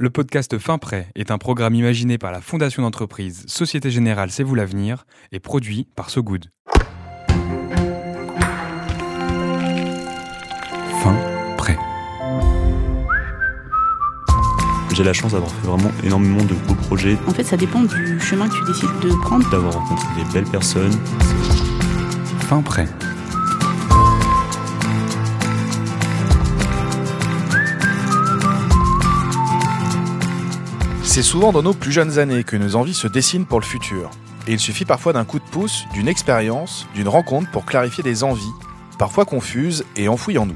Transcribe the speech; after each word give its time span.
Le 0.00 0.10
podcast 0.10 0.58
Fin 0.58 0.78
Prêt 0.78 1.08
est 1.16 1.32
un 1.32 1.38
programme 1.38 1.74
imaginé 1.74 2.18
par 2.18 2.30
la 2.30 2.40
fondation 2.40 2.82
d'entreprise 2.82 3.44
Société 3.48 3.90
Générale 3.90 4.30
C'est 4.30 4.44
vous 4.44 4.54
l'avenir 4.54 5.06
et 5.32 5.40
produit 5.40 5.88
par 5.96 6.08
So 6.08 6.22
Good. 6.22 6.52
Fin 11.02 11.16
Prêt. 11.56 11.76
J'ai 14.94 15.02
la 15.02 15.12
chance 15.12 15.32
d'avoir 15.32 15.50
fait 15.50 15.66
vraiment 15.66 15.90
énormément 16.04 16.44
de 16.44 16.54
beaux 16.54 16.74
projets, 16.74 17.16
En 17.26 17.32
fait, 17.32 17.42
ça 17.42 17.56
dépend 17.56 17.82
du 17.82 18.20
chemin 18.20 18.48
que 18.48 18.54
tu 18.54 18.64
décides 18.66 19.00
de 19.02 19.10
prendre. 19.22 19.50
d'avoir 19.50 19.72
rencontré 19.74 20.06
des 20.14 20.32
belles 20.32 20.48
personnes. 20.48 20.92
Fin 22.42 22.62
Prêt. 22.62 22.86
C'est 31.18 31.24
souvent 31.24 31.50
dans 31.50 31.64
nos 31.64 31.74
plus 31.74 31.90
jeunes 31.90 32.20
années 32.20 32.44
que 32.44 32.56
nos 32.56 32.76
envies 32.76 32.94
se 32.94 33.08
dessinent 33.08 33.44
pour 33.44 33.58
le 33.58 33.64
futur. 33.64 34.08
Et 34.46 34.52
il 34.52 34.60
suffit 34.60 34.84
parfois 34.84 35.12
d'un 35.12 35.24
coup 35.24 35.40
de 35.40 35.44
pouce, 35.50 35.82
d'une 35.92 36.06
expérience, 36.06 36.86
d'une 36.94 37.08
rencontre 37.08 37.50
pour 37.50 37.66
clarifier 37.66 38.04
des 38.04 38.22
envies, 38.22 38.52
parfois 39.00 39.24
confuses 39.24 39.84
et 39.96 40.06
enfouies 40.06 40.38
en 40.38 40.46
nous. 40.46 40.54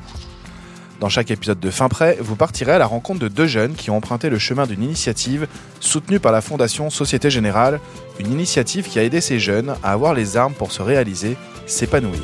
Dans 1.01 1.09
chaque 1.09 1.33
épisode 1.33 1.59
de 1.59 1.69
Fin 1.69 1.89
Prêt, 1.89 2.17
vous 2.21 2.37
partirez 2.37 2.71
à 2.71 2.79
la 2.79 2.87
rencontre 2.87 3.19
de 3.19 3.27
deux 3.27 3.49
jeunes 3.49 3.75
qui 3.75 3.91
ont 3.91 3.97
emprunté 3.97 4.31
le 4.31 4.39
chemin 4.39 4.69
d'une 4.69 4.85
initiative 4.85 5.49
soutenue 5.81 6.21
par 6.21 6.31
la 6.31 6.41
Fondation 6.41 6.91
Société 6.91 7.29
Générale, 7.29 7.81
une 8.21 8.31
initiative 8.31 8.89
qui 8.89 9.01
a 9.01 9.03
aidé 9.03 9.21
ces 9.21 9.41
jeunes 9.41 9.75
à 9.83 9.91
avoir 9.91 10.15
les 10.15 10.37
armes 10.37 10.55
pour 10.55 10.71
se 10.71 10.81
réaliser, 10.81 11.37
s'épanouir. 11.67 12.23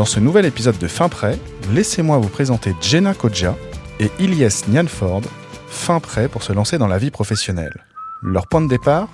Dans 0.00 0.06
ce 0.06 0.18
nouvel 0.18 0.46
épisode 0.46 0.78
de 0.78 0.88
Fin 0.88 1.10
Prêt, 1.10 1.38
laissez-moi 1.74 2.16
vous 2.16 2.30
présenter 2.30 2.74
Jenna 2.80 3.12
Kodja 3.12 3.54
et 3.98 4.10
Ilyes 4.18 4.64
Nyanford, 4.68 5.20
fin 5.68 6.00
prêt 6.00 6.26
pour 6.26 6.42
se 6.42 6.54
lancer 6.54 6.78
dans 6.78 6.86
la 6.86 6.96
vie 6.96 7.10
professionnelle. 7.10 7.84
Leur 8.22 8.46
point 8.46 8.62
de 8.62 8.66
départ 8.66 9.08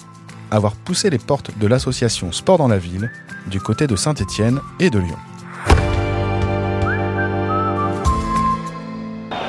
Avoir 0.53 0.77
poussé 0.77 1.11
les 1.11 1.19
portes 1.19 1.51
de 1.59 1.67
l'association 1.67 2.31
Sport 2.31 2.59
dans 2.59 2.69
la 2.69 2.79
ville, 2.79 3.11
du 3.49 3.61
côté 3.61 3.89
de 3.89 3.97
Saint-Étienne 3.97 4.61
et 4.79 4.89
de 4.89 5.01
Lyon. 5.01 5.19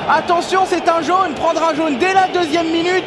Attention, 0.10 0.62
c'est 0.68 0.90
un 0.90 1.04
jaune, 1.04 1.36
prendre 1.36 1.62
un 1.62 1.76
jaune 1.76 2.00
dès 2.00 2.16
la 2.16 2.30
deuxième 2.30 2.72
minute, 2.72 3.06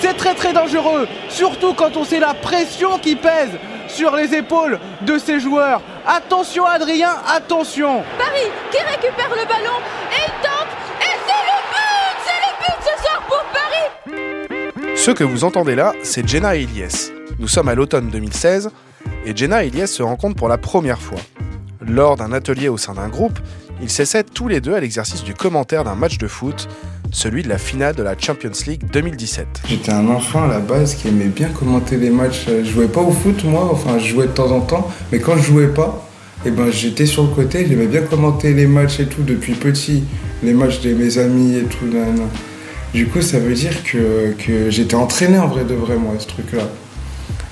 c'est 0.00 0.16
très 0.16 0.36
très 0.36 0.52
dangereux, 0.52 1.08
surtout 1.28 1.74
quand 1.74 1.96
on 1.96 2.04
sait 2.04 2.20
la 2.20 2.34
pression 2.34 3.00
qui 3.00 3.16
pèse 3.16 3.58
sur 3.88 4.14
les 4.14 4.34
épaules 4.34 4.78
de 5.00 5.18
ces 5.18 5.40
joueurs. 5.40 5.82
Attention 6.06 6.66
Adrien, 6.66 7.14
attention 7.28 8.02
Paris 8.18 8.50
qui 8.72 8.78
récupère 8.78 9.30
le 9.30 9.46
ballon 9.46 9.78
et 10.10 10.24
il 10.26 10.32
tente 10.42 10.66
et 11.00 11.14
c'est 11.26 11.44
le 11.46 11.58
but 11.70 12.16
C'est 12.26 12.40
le 12.42 12.52
but 12.58 12.76
ce 12.80 13.02
soir 13.04 13.22
pour 13.28 13.44
Paris 13.52 14.96
Ce 14.96 15.10
que 15.12 15.22
vous 15.22 15.44
entendez 15.44 15.76
là, 15.76 15.92
c'est 16.02 16.26
Jenna 16.26 16.56
et 16.56 16.62
Ilyes. 16.62 17.12
Nous 17.38 17.46
sommes 17.46 17.68
à 17.68 17.76
l'automne 17.76 18.08
2016 18.08 18.70
et 19.24 19.36
Jenna 19.36 19.62
et 19.62 19.68
Ilyes 19.68 19.86
se 19.86 20.02
rencontrent 20.02 20.34
pour 20.34 20.48
la 20.48 20.58
première 20.58 21.00
fois. 21.00 21.20
Lors 21.80 22.16
d'un 22.16 22.32
atelier 22.32 22.68
au 22.68 22.78
sein 22.78 22.94
d'un 22.94 23.08
groupe, 23.08 23.38
ils 23.80 23.90
s'essaient 23.90 24.24
tous 24.24 24.48
les 24.48 24.60
deux 24.60 24.74
à 24.74 24.80
l'exercice 24.80 25.22
du 25.22 25.34
commentaire 25.34 25.84
d'un 25.84 25.94
match 25.94 26.18
de 26.18 26.26
foot, 26.26 26.68
celui 27.12 27.42
de 27.42 27.48
la 27.48 27.58
finale 27.58 27.94
de 27.94 28.02
la 28.02 28.16
Champions 28.18 28.50
League 28.66 28.82
2017. 28.90 29.62
J'étais 29.68 29.92
un 29.92 30.08
enfant 30.08 30.44
à 30.44 30.48
la 30.48 30.58
base 30.58 30.94
qui 30.94 31.08
aimait 31.08 31.26
bien 31.26 31.48
commenter 31.48 31.96
les 31.96 32.10
matchs. 32.10 32.46
Je 32.48 32.68
jouais 32.68 32.88
pas 32.88 33.02
au 33.02 33.12
foot 33.12 33.44
moi, 33.44 33.68
enfin 33.70 33.98
je 33.98 34.08
jouais 34.08 34.26
de 34.26 34.32
temps 34.32 34.50
en 34.50 34.60
temps, 34.60 34.90
mais 35.12 35.20
quand 35.20 35.36
je 35.36 35.42
jouais 35.42 35.68
pas, 35.68 36.08
eh 36.44 36.50
ben, 36.50 36.70
j'étais 36.72 37.06
sur 37.06 37.22
le 37.22 37.28
côté, 37.28 37.66
j'aimais 37.68 37.86
bien 37.86 38.02
commenter 38.02 38.52
les 38.52 38.66
matchs 38.66 38.98
et 38.98 39.06
tout 39.06 39.22
depuis 39.22 39.52
petit, 39.52 40.02
les 40.42 40.54
matchs 40.54 40.80
de 40.80 40.92
mes 40.92 41.18
amis 41.18 41.56
et 41.56 41.64
tout. 41.64 41.86
nan, 41.86 42.16
nan. 42.16 42.28
Du 42.92 43.06
coup, 43.06 43.22
ça 43.22 43.38
veut 43.38 43.54
dire 43.54 43.84
que, 43.84 44.34
que 44.38 44.68
j'étais 44.68 44.96
entraîné 44.96 45.38
en 45.38 45.46
vrai 45.46 45.64
de 45.64 45.74
vrai 45.74 45.96
moi, 45.96 46.14
ce 46.18 46.26
truc-là. 46.26 46.64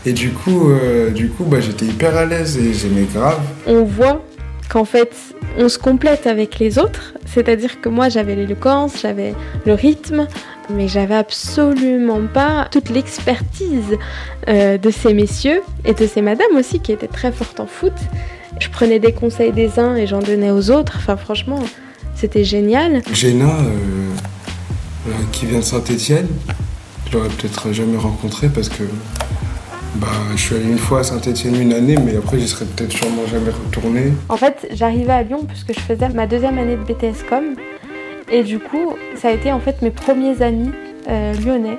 Et 0.04 0.12
du 0.12 0.30
coup, 0.30 0.70
euh, 0.70 1.10
du 1.10 1.28
coup 1.28 1.44
bah, 1.44 1.60
j'étais 1.60 1.84
hyper 1.84 2.16
à 2.16 2.24
l'aise 2.24 2.56
et 2.56 2.72
j'aimais 2.72 3.06
grave. 3.12 3.40
on 3.66 3.84
voit 3.84 4.24
qu'en 4.70 4.84
fait, 4.84 5.14
on 5.58 5.68
se 5.68 5.78
complète 5.78 6.26
avec 6.26 6.58
les 6.58 6.78
autres. 6.78 7.14
C'est-à-dire 7.26 7.80
que 7.80 7.88
moi, 7.88 8.08
j'avais 8.08 8.34
l'éloquence, 8.34 9.00
j'avais 9.02 9.34
le 9.66 9.74
rythme, 9.74 10.26
mais 10.70 10.88
j'avais 10.88 11.14
absolument 11.14 12.20
pas 12.32 12.68
toute 12.70 12.90
l'expertise 12.90 13.96
euh, 14.48 14.78
de 14.78 14.90
ces 14.90 15.14
messieurs 15.14 15.62
et 15.84 15.94
de 15.94 16.06
ces 16.06 16.22
madames 16.22 16.56
aussi 16.56 16.80
qui 16.80 16.92
étaient 16.92 17.08
très 17.08 17.32
fortes 17.32 17.60
en 17.60 17.66
foot. 17.66 17.94
Je 18.58 18.68
prenais 18.68 18.98
des 18.98 19.12
conseils 19.12 19.52
des 19.52 19.78
uns 19.78 19.96
et 19.96 20.06
j'en 20.06 20.20
donnais 20.20 20.50
aux 20.50 20.70
autres. 20.70 20.94
Enfin, 20.96 21.16
franchement, 21.16 21.60
c'était 22.14 22.44
génial. 22.44 23.02
Jenna, 23.12 23.46
euh, 23.46 23.70
euh, 25.08 25.12
qui 25.32 25.46
vient 25.46 25.60
de 25.60 25.64
Saint-Etienne, 25.64 26.28
je 27.06 27.16
l'aurais 27.16 27.28
peut-être 27.28 27.72
jamais 27.72 27.96
rencontré 27.96 28.48
parce 28.48 28.68
que 28.68 28.82
bah, 29.96 30.06
je 30.36 30.40
suis 30.40 30.54
allé 30.54 30.66
une 30.66 30.78
fois 30.78 31.00
à 31.00 31.04
Saint-Etienne 31.04 31.60
une 31.60 31.72
année, 31.72 31.96
mais 31.96 32.16
après 32.16 32.38
j'y 32.38 32.48
serais 32.48 32.64
peut-être 32.64 32.92
sûrement 32.92 33.26
jamais 33.26 33.50
retourné. 33.50 34.12
En 34.28 34.36
fait, 34.36 34.68
j'arrivais 34.72 35.12
à 35.12 35.22
Lyon 35.22 35.44
puisque 35.46 35.72
je 35.72 35.80
faisais 35.80 36.08
ma 36.10 36.26
deuxième 36.26 36.58
année 36.58 36.76
de 36.76 36.82
BTS 36.82 37.26
Com. 37.28 37.56
Et 38.30 38.44
du 38.44 38.60
coup, 38.60 38.94
ça 39.16 39.28
a 39.28 39.30
été 39.32 39.50
en 39.52 39.58
fait 39.58 39.82
mes 39.82 39.90
premiers 39.90 40.40
amis 40.42 40.70
euh, 41.08 41.34
lyonnais. 41.34 41.78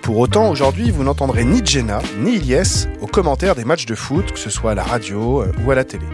Pour 0.00 0.18
autant, 0.18 0.48
aujourd'hui, 0.48 0.90
vous 0.90 1.02
n'entendrez 1.04 1.44
ni 1.44 1.60
Jenna 1.64 2.00
ni 2.18 2.36
Ilyes 2.36 2.86
aux 3.02 3.06
commentaires 3.06 3.54
des 3.54 3.64
matchs 3.64 3.84
de 3.84 3.94
foot, 3.94 4.32
que 4.32 4.38
ce 4.38 4.48
soit 4.48 4.70
à 4.70 4.74
la 4.74 4.84
radio 4.84 5.42
euh, 5.42 5.52
ou 5.66 5.70
à 5.70 5.74
la 5.74 5.84
télé. 5.84 6.06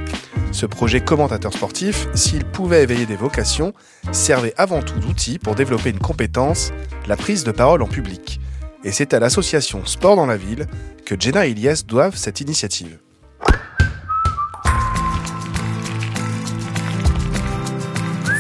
Ce 0.53 0.67
projet 0.67 1.01
commentateur 1.01 1.53
sportif, 1.53 2.09
s'il 2.15 2.45
pouvait 2.45 2.83
éveiller 2.83 3.07
des 3.07 3.17
vocations, 3.17 3.73
servait 4.11 4.53
avant 4.57 4.83
tout 4.83 4.99
d'outil 4.99 5.39
pour 5.39 5.55
développer 5.55 5.91
une 5.91 6.01
compétence, 6.01 6.73
la 7.07 7.17
prise 7.17 7.45
de 7.45 7.53
parole 7.53 7.83
en 7.83 7.87
public. 7.87 8.41
Et 8.83 8.91
c'est 8.91 9.15
à 9.15 9.21
l'association 9.21 9.87
Sport 9.87 10.17
dans 10.17 10.27
la 10.27 10.37
ville 10.37 10.67
que 11.07 11.15
Jenna 11.19 11.47
et 11.47 11.51
Ilyes 11.51 11.85
doivent 11.87 12.17
cette 12.17 12.41
initiative. 12.41 12.99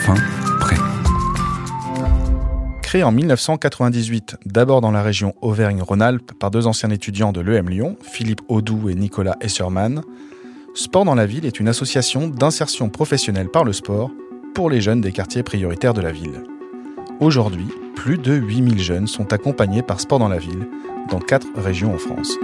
Fin 0.02 0.14
Prêt. 0.58 0.76
Créé 2.82 3.04
en 3.04 3.12
1998, 3.12 4.36
d'abord 4.46 4.80
dans 4.80 4.90
la 4.90 5.02
région 5.02 5.34
Auvergne-Rhône-Alpes 5.42 6.32
par 6.40 6.50
deux 6.50 6.66
anciens 6.66 6.90
étudiants 6.90 7.30
de 7.30 7.40
l'EM 7.40 7.68
Lyon, 7.68 7.96
Philippe 8.02 8.40
Audou 8.48 8.88
et 8.88 8.94
Nicolas 8.94 9.36
Esserman, 9.40 10.02
Sport 10.74 11.04
dans 11.04 11.16
la 11.16 11.26
ville 11.26 11.46
est 11.46 11.58
une 11.58 11.66
association 11.66 12.28
d'insertion 12.28 12.90
professionnelle 12.90 13.48
par 13.48 13.64
le 13.64 13.72
sport 13.72 14.12
pour 14.54 14.70
les 14.70 14.80
jeunes 14.80 15.00
des 15.00 15.10
quartiers 15.10 15.42
prioritaires 15.42 15.94
de 15.94 16.00
la 16.00 16.12
ville. 16.12 16.44
Aujourd'hui, 17.18 17.66
plus 17.96 18.18
de 18.18 18.34
8000 18.34 18.78
jeunes 18.78 19.06
sont 19.08 19.32
accompagnés 19.32 19.82
par 19.82 20.00
Sport 20.00 20.20
dans 20.20 20.28
la 20.28 20.38
ville 20.38 20.68
dans 21.10 21.18
quatre 21.18 21.48
régions 21.56 21.92
en 21.92 21.98
France. 21.98 22.38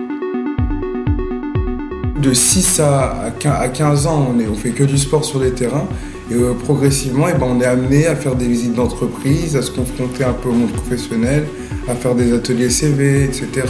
De 2.20 2.34
6 2.34 2.80
à 2.80 3.30
15 3.38 4.06
ans, 4.08 4.34
on, 4.34 4.50
on 4.50 4.54
fait 4.54 4.70
que 4.70 4.82
du 4.82 4.98
sport 4.98 5.24
sur 5.24 5.38
les 5.38 5.52
terrains. 5.52 5.86
Et 6.28 6.34
euh, 6.34 6.54
progressivement, 6.54 7.28
eh 7.28 7.38
ben, 7.38 7.46
on 7.48 7.60
est 7.60 7.66
amené 7.66 8.08
à 8.08 8.16
faire 8.16 8.34
des 8.34 8.48
visites 8.48 8.74
d'entreprise, 8.74 9.54
à 9.56 9.62
se 9.62 9.70
confronter 9.70 10.24
un 10.24 10.32
peu 10.32 10.48
au 10.48 10.52
monde 10.52 10.72
professionnel, 10.72 11.46
à 11.86 11.94
faire 11.94 12.16
des 12.16 12.32
ateliers 12.32 12.70
CV, 12.70 13.22
etc. 13.22 13.68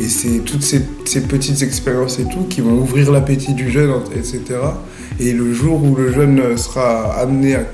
Et 0.00 0.08
c'est 0.08 0.40
toutes 0.40 0.62
ces, 0.62 0.80
petites 1.22 1.62
expériences 1.62 2.18
et 2.18 2.24
tout 2.24 2.44
qui 2.48 2.60
vont 2.60 2.78
ouvrir 2.78 3.12
l'appétit 3.12 3.54
du 3.54 3.70
jeune, 3.70 3.92
etc. 4.14 4.42
Et 5.20 5.32
le 5.32 5.52
jour 5.52 5.82
où 5.82 5.94
le 5.94 6.12
jeune 6.12 6.56
sera 6.56 7.14
amené 7.14 7.54
à 7.56 7.64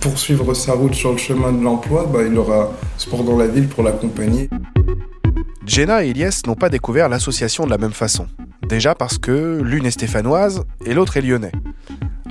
poursuivre 0.00 0.54
sa 0.54 0.72
route 0.72 0.94
sur 0.94 1.12
le 1.12 1.18
chemin 1.18 1.52
de 1.52 1.62
l'emploi, 1.62 2.08
bah, 2.12 2.20
il 2.26 2.36
aura 2.36 2.72
sport 2.98 3.24
dans 3.24 3.36
la 3.36 3.46
ville 3.46 3.68
pour 3.68 3.82
l'accompagner. 3.82 4.48
Jenna 5.66 6.04
et 6.04 6.10
Ilyes 6.10 6.42
n'ont 6.46 6.54
pas 6.54 6.68
découvert 6.68 7.08
l'association 7.08 7.64
de 7.64 7.70
la 7.70 7.78
même 7.78 7.92
façon. 7.92 8.26
Déjà 8.68 8.94
parce 8.94 9.18
que 9.18 9.60
l'une 9.62 9.86
est 9.86 9.90
stéphanoise 9.90 10.62
et 10.84 10.94
l'autre 10.94 11.16
est 11.16 11.22
lyonnais. 11.22 11.52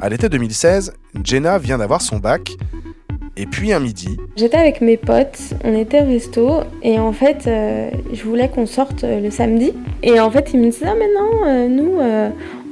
À 0.01 0.09
l'été 0.09 0.29
2016, 0.29 0.93
Jenna 1.23 1.57
vient 1.57 1.77
d'avoir 1.77 2.01
son 2.01 2.17
bac. 2.17 2.57
Et 3.35 3.47
puis 3.47 3.73
un 3.73 3.79
midi, 3.79 4.17
J'étais 4.35 4.57
avec 4.57 4.79
mes 4.79 4.95
potes, 4.95 5.55
on 5.63 5.75
était 5.75 6.03
au 6.03 6.05
resto 6.05 6.59
et 6.83 6.99
en 6.99 7.13
fait, 7.13 7.47
euh, 7.47 7.89
je 8.13 8.23
voulais 8.23 8.47
qu'on 8.47 8.67
sorte 8.67 9.03
euh, 9.03 9.19
le 9.19 9.31
samedi. 9.31 9.73
Et 10.03 10.19
en 10.19 10.29
fait, 10.29 10.51
ils 10.53 10.59
me 10.59 10.69
disaient 10.69 10.85
Ah, 10.87 10.93
mais 10.97 11.07
non, 11.07 11.47
euh, 11.47 11.67
nous, 11.67 11.97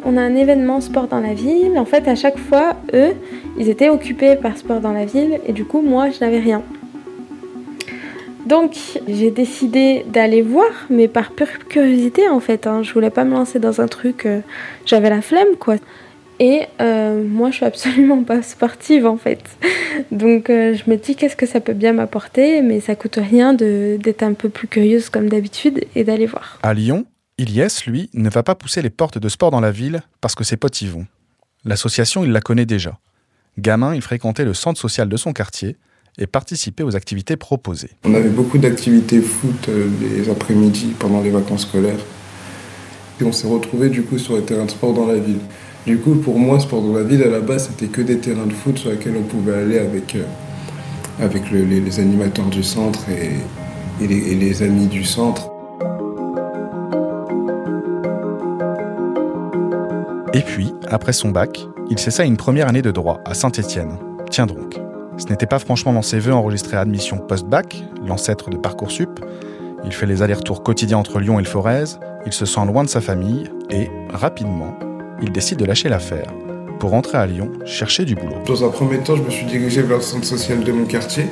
on 0.06 0.18
a 0.18 0.22
un 0.22 0.36
événement 0.36 0.80
sport 0.80 1.08
dans 1.08 1.20
la 1.20 1.34
ville. 1.34 1.80
En 1.80 1.86
fait, 1.86 2.08
à 2.08 2.14
chaque 2.14 2.38
fois, 2.38 2.76
eux, 2.94 3.14
ils 3.58 3.70
étaient 3.70 3.90
occupés 3.90 4.36
par 4.36 4.56
sport 4.56 4.82
dans 4.82 4.92
la 4.92 5.06
ville 5.06 5.40
et 5.48 5.52
du 5.52 5.66
coup, 5.66 5.82
moi, 5.82 6.12
je 6.12 6.20
n'avais 6.20 6.40
rien. 6.40 6.62
Donc, 8.46 8.76
j'ai 9.08 9.32
décidé 9.32 10.06
d'aller 10.08 10.44
voir, 10.44 10.70
mais 10.92 11.08
par 11.08 11.32
pure 11.32 11.48
curiosité 11.70 12.30
en 12.30 12.40
fait. 12.40 12.68
Hein. 12.68 12.84
Je 12.84 12.94
voulais 12.94 13.10
pas 13.10 13.24
me 13.24 13.32
lancer 13.34 13.58
dans 13.58 13.82
un 13.82 13.88
truc, 13.88 14.28
j'avais 14.86 15.10
la 15.10 15.22
flemme 15.22 15.56
quoi. 15.60 15.78
Et 16.42 16.64
euh, 16.82 17.24
moi, 17.24 17.52
je 17.52 17.58
suis 17.58 17.66
absolument 17.66 18.24
pas 18.24 18.42
sportive 18.42 19.06
en 19.06 19.16
fait. 19.16 19.44
Donc, 20.12 20.50
euh, 20.50 20.74
je 20.74 20.90
me 20.90 20.98
dis 20.98 21.16
qu'est-ce 21.16 21.36
que 21.36 21.46
ça 21.46 21.62
peut 21.62 21.76
bien 21.76 21.94
m'apporter, 21.94 22.64
mais 22.64 22.80
ça 22.80 22.96
coûte 22.96 23.20
rien 23.22 23.54
d'être 23.54 24.24
un 24.24 24.34
peu 24.34 24.50
plus 24.50 24.68
curieuse 24.68 25.10
comme 25.10 25.30
d'habitude 25.30 25.86
et 25.96 26.04
d'aller 26.04 26.26
voir. 26.26 26.60
À 26.64 26.74
Lyon, 26.74 27.06
Ilyes, 27.38 27.84
lui, 27.86 28.10
ne 28.16 28.28
va 28.28 28.42
pas 28.42 28.56
pousser 28.56 28.82
les 28.82 28.90
portes 28.90 29.20
de 29.20 29.30
sport 29.30 29.52
dans 29.52 29.60
la 29.60 29.70
ville 29.70 30.02
parce 30.20 30.34
que 30.34 30.44
ses 30.44 30.58
potes 30.58 30.82
y 30.82 30.88
vont. 30.88 31.06
L'association, 31.64 32.24
il 32.24 32.32
la 32.32 32.42
connaît 32.42 32.66
déjà. 32.66 32.98
Gamin, 33.60 33.94
il 33.94 34.02
fréquentait 34.02 34.46
le 34.46 34.56
centre 34.56 34.82
social 34.82 35.10
de 35.10 35.18
son 35.18 35.34
quartier 35.34 35.78
et 36.18 36.26
participait 36.26 36.84
aux 36.84 36.96
activités 36.96 37.38
proposées. 37.38 37.92
On 38.04 38.16
avait 38.16 38.30
beaucoup 38.30 38.58
d'activités 38.58 39.22
foot 39.22 39.70
euh, 39.70 39.88
les 40.02 40.28
après-midi 40.28 40.96
pendant 40.98 41.22
les 41.22 41.30
vacances 41.30 41.68
scolaires. 41.68 42.04
Et 43.20 43.24
on 43.24 43.32
s'est 43.32 43.48
retrouvés 43.48 43.90
du 43.90 44.02
coup 44.02 44.18
sur 44.18 44.36
les 44.36 44.42
terrains 44.42 44.66
de 44.66 44.72
sport 44.72 44.96
dans 44.96 45.06
la 45.06 45.20
ville. 45.20 45.40
Du 45.86 45.98
coup, 45.98 46.14
pour 46.14 46.38
moi, 46.38 46.60
sport 46.60 46.84
dans 46.84 46.94
la 46.94 47.04
ville, 47.04 47.24
à 47.24 47.30
la 47.30 47.40
base, 47.40 47.70
c'était 47.70 47.88
que 47.88 48.02
des 48.04 48.20
terrains 48.20 48.46
de 48.46 48.54
foot 48.54 48.78
sur 48.78 48.92
lesquels 48.92 49.16
on 49.18 49.24
pouvait 49.24 49.56
aller 49.56 49.80
avec, 49.80 50.16
euh, 50.16 50.24
avec 51.20 51.50
les, 51.50 52.00
animateurs 52.00 52.46
du 52.46 52.62
centre 52.62 53.00
et, 53.10 54.06
les, 54.06 54.64
amis 54.64 54.86
du 54.86 55.04
centre. 55.04 55.50
Et 60.34 60.42
puis, 60.42 60.72
après 60.88 61.14
son 61.14 61.30
bac, 61.30 61.60
il 61.90 61.98
cessa 61.98 62.26
une 62.26 62.38
première 62.38 62.68
année 62.68 62.84
de 62.84 62.92
droit 62.92 63.20
à 63.26 63.34
Saint-Étienne. 63.34 63.98
Tiens 64.30 64.46
donc. 64.46 64.80
Ce 65.18 65.26
n'était 65.28 65.48
pas 65.48 65.60
franchement 65.60 65.94
dans 65.94 66.02
ses 66.04 66.20
vœux 66.20 66.34
enregistrés 66.34 66.78
à 66.78 66.82
admission 66.82 67.18
post-bac, 67.18 67.84
l'ancêtre 68.06 68.50
de 68.52 68.58
Parcoursup. 68.58 69.20
Il 69.84 69.92
fait 69.92 70.06
les 70.06 70.22
allers-retours 70.22 70.62
quotidiens 70.62 71.00
entre 71.00 71.20
Lyon 71.20 71.40
et 71.40 71.44
le 71.44 71.48
Forez, 71.48 71.86
il 72.28 72.34
se 72.34 72.46
sent 72.46 72.66
loin 72.68 72.84
de 72.84 72.90
sa 72.90 73.02
famille 73.02 73.50
et, 73.72 73.90
rapidement, 74.14 74.76
il 75.22 75.32
décide 75.32 75.58
de 75.58 75.66
lâcher 75.66 75.90
l'affaire 75.90 76.34
pour 76.80 76.92
rentrer 76.92 77.18
à 77.18 77.26
Lyon 77.26 77.52
chercher 77.66 78.06
du 78.06 78.16
boulot. 78.16 78.36
Dans 78.48 78.66
un 78.66 78.70
premier 78.70 78.98
temps, 78.98 79.16
je 79.16 79.22
me 79.22 79.30
suis 79.30 79.46
dirigé 79.46 79.82
vers 79.82 79.98
le 79.98 80.04
centre 80.04 80.26
social 80.26 80.64
de 80.64 80.72
mon 80.72 80.86
quartier. 80.86 81.26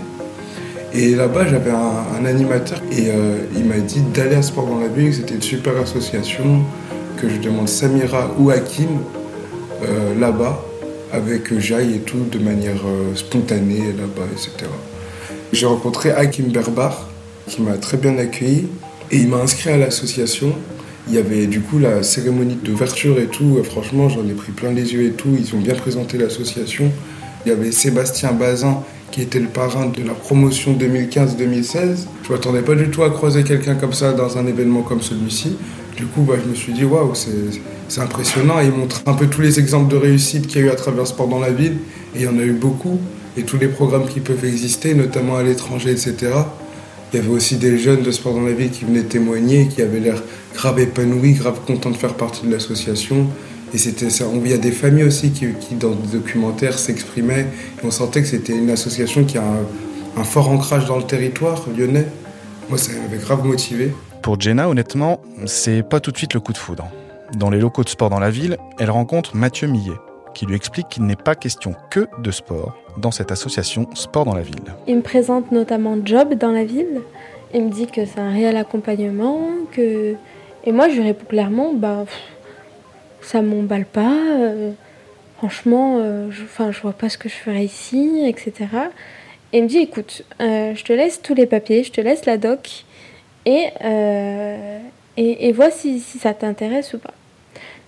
Et 0.94 1.16
là-bas, 1.16 1.48
j'avais 1.48 1.72
un, 1.72 2.26
animateur 2.26 2.80
et 2.92 3.10
euh, 3.10 3.38
il 3.56 3.66
m'a 3.66 3.78
dit 3.78 4.02
d'aller 4.14 4.36
à 4.36 4.42
Sport 4.42 4.66
dans 4.66 4.80
la 4.80 4.88
ville, 4.88 5.14
c'était 5.14 5.36
une 5.36 5.42
super 5.42 5.78
association, 5.78 6.64
que 7.18 7.30
je 7.30 7.38
demande 7.38 7.68
Samira 7.68 8.32
ou 8.38 8.50
Hakim 8.50 8.90
euh, 9.84 10.20
là-bas 10.20 10.64
avec 11.12 11.58
Jaï 11.60 11.96
et 11.96 12.00
tout 12.00 12.26
de 12.32 12.40
manière 12.40 12.82
euh, 12.86 13.16
spontanée 13.16 13.94
là-bas, 13.98 14.28
etc. 14.32 14.70
J'ai 15.54 15.66
rencontré 15.66 16.12
Hakim 16.12 16.48
Berbar 16.48 17.08
qui 17.48 17.62
m'a 17.62 17.78
très 17.78 17.98
bien 17.98 18.18
accueilli 18.18 18.68
et 19.12 19.18
il 19.18 19.28
m'a 19.28 19.38
inscrit 19.38 19.72
à 19.72 19.78
l'association. 19.78 20.54
Il 21.08 21.16
y 21.16 21.18
avait 21.18 21.48
du 21.48 21.62
coup 21.62 21.80
la 21.80 22.04
cérémonie 22.04 22.56
d'ouverture 22.56 23.20
et 23.20 23.26
tout. 23.26 23.58
Franchement, 23.64 24.10
j'en 24.10 24.28
ai 24.28 24.34
pris 24.34 24.52
plein 24.52 24.72
les 24.72 24.94
yeux 24.94 25.08
et 25.08 25.12
tout. 25.12 25.36
Ils 25.38 25.56
ont 25.56 25.60
bien 25.60 25.76
présenté 25.76 26.18
l'association. 26.18 26.92
Il 27.46 27.50
y 27.50 27.52
avait 27.52 27.72
Sébastien 27.72 28.32
Bazin 28.34 28.84
qui 29.12 29.22
était 29.22 29.40
le 29.40 29.48
parrain 29.48 29.88
de 29.88 30.04
la 30.04 30.14
promotion 30.14 30.74
2015-2016. 30.74 32.06
Je 32.24 32.32
m'attendais 32.32 32.62
pas 32.62 32.76
du 32.76 32.90
tout 32.90 33.04
à 33.04 33.10
croiser 33.10 33.44
quelqu'un 33.44 33.76
comme 33.76 33.94
ça 33.94 34.14
dans 34.14 34.38
un 34.38 34.46
événement 34.46 34.82
comme 34.82 35.02
celui-ci. 35.02 35.58
Du 35.98 36.06
coup, 36.06 36.22
bah, 36.22 36.36
je 36.44 36.50
me 36.50 36.56
suis 36.56 36.74
dit, 36.74 36.86
waouh, 36.86 37.14
c'est 37.16 38.02
impressionnant. 38.02 38.60
Et 38.62 38.66
il 38.66 38.72
montre 38.72 39.02
un 39.06 39.14
peu 39.14 39.28
tous 39.28 39.42
les 39.42 39.60
exemples 39.60 39.92
de 39.92 39.98
réussite 39.98 40.48
qu'il 40.48 40.62
y 40.62 40.64
a 40.64 40.68
eu 40.68 40.70
à 40.70 40.76
travers 40.76 41.08
sport 41.08 41.28
dans 41.28 41.40
la 41.40 41.52
ville. 41.52 41.78
Et 42.16 42.20
il 42.20 42.22
y 42.22 42.28
en 42.28 42.38
a 42.38 42.44
eu 42.44 42.54
beaucoup. 42.54 43.00
Et 43.38 43.44
tous 43.44 43.58
les 43.58 43.68
programmes 43.68 44.08
qui 44.08 44.20
peuvent 44.20 44.46
exister, 44.46 44.94
notamment 44.94 45.38
à 45.38 45.44
l'étranger, 45.44 45.92
etc. 45.92 46.32
Il 47.12 47.18
y 47.18 47.20
avait 47.20 47.30
aussi 47.30 47.58
des 47.58 47.78
jeunes 47.78 48.04
de 48.04 48.12
sport 48.12 48.34
dans 48.34 48.42
la 48.42 48.52
ville 48.52 48.70
qui 48.70 48.86
venaient 48.86 49.04
témoigner, 49.04 49.68
qui 49.68 49.82
avaient 49.82 50.00
l'air 50.00 50.22
grave 50.54 50.80
épanouis, 50.80 51.34
grave 51.34 51.60
contents 51.66 51.90
de 51.90 51.98
faire 51.98 52.14
partie 52.14 52.46
de 52.46 52.52
l'association. 52.52 53.28
Et 53.74 53.78
c'était 53.78 54.10
ça. 54.10 54.26
Il 54.34 54.50
y 54.50 54.54
a 54.54 54.58
des 54.58 54.72
familles 54.72 55.04
aussi 55.04 55.32
qui, 55.32 55.48
dans 55.76 55.92
des 55.92 56.18
documentaires, 56.18 56.78
s'exprimaient. 56.78 57.48
On 57.84 57.92
sentait 57.92 58.22
que 58.22 58.28
c'était 58.28 58.56
une 58.56 58.70
association 58.70 59.24
qui 59.24 59.38
a 59.38 59.44
un, 59.44 60.22
un 60.22 60.24
fort 60.24 60.50
ancrage 60.50 60.86
dans 60.86 60.98
le 60.98 61.04
territoire 61.04 61.66
lyonnais. 61.76 62.06
Moi, 62.70 62.78
ça 62.78 62.92
m'avait 62.94 63.22
grave 63.22 63.46
motivé. 63.46 63.94
Pour 64.22 64.40
Jenna, 64.40 64.70
honnêtement, 64.70 65.22
c'est 65.46 65.82
pas 65.82 66.00
tout 66.00 66.12
de 66.12 66.18
suite 66.18 66.34
le 66.34 66.40
coup 66.40 66.54
de 66.54 66.58
foudre. 66.58 66.88
Dans 67.38 67.50
les 67.50 67.60
locaux 67.60 67.84
de 67.84 67.90
sport 67.90 68.10
dans 68.10 68.20
la 68.20 68.32
ville, 68.32 68.58
elle 68.80 68.92
rencontre 68.92 69.36
Mathieu 69.36 69.68
Millet, 69.68 69.94
qui 70.40 70.46
lui 70.46 70.56
explique 70.56 70.88
qu'il 70.88 71.04
n'est 71.04 71.18
pas 71.18 71.36
question 71.36 71.76
que 71.90 72.08
de 72.20 72.32
sport 72.32 72.78
dans 72.96 73.12
cette 73.12 73.30
association 73.30 73.90
Sport 73.94 74.24
dans 74.24 74.36
la 74.36 74.42
ville. 74.42 74.74
Il 74.88 74.96
me 74.96 75.02
présente 75.02 75.52
notamment 75.52 75.98
Job 76.06 76.34
dans 76.36 76.54
la 76.54 76.64
ville. 76.64 77.02
Il 77.54 77.66
me 77.66 77.70
dit 77.70 77.88
que 77.88 78.06
c'est 78.06 78.22
un 78.22 78.32
réel 78.32 78.56
accompagnement, 78.56 79.50
que... 79.74 80.16
Et 80.64 80.72
moi, 80.72 80.88
je 80.88 80.94
lui 80.94 81.02
réponds 81.02 81.26
clairement, 81.26 81.74
bah, 81.74 82.06
ça 83.22 83.42
m'emballe 83.42 83.84
pas. 83.84 84.16
Euh, 84.38 84.72
franchement, 85.40 85.98
euh, 86.00 86.32
je, 86.32 86.44
enfin, 86.44 86.72
je 86.72 86.80
vois 86.80 86.94
pas 86.94 87.10
ce 87.10 87.18
que 87.18 87.28
je 87.28 87.36
ferais 87.36 87.66
ici, 87.66 88.22
etc. 88.26 88.54
Et 89.52 89.58
il 89.58 89.64
me 89.64 89.68
dit, 89.68 89.80
écoute, 89.80 90.24
euh, 90.40 90.74
je 90.74 90.84
te 90.86 90.94
laisse 90.94 91.22
tous 91.22 91.34
les 91.34 91.48
papiers, 91.48 91.84
je 91.84 91.92
te 91.92 92.00
laisse 92.00 92.26
la 92.26 92.38
doc, 92.38 92.86
et, 93.46 93.72
et, 95.18 95.52
vois 95.52 95.70
si, 95.70 96.00
ça 96.00 96.34
t'intéresse 96.34 96.94
ou 96.94 97.00
pas. 97.00 97.14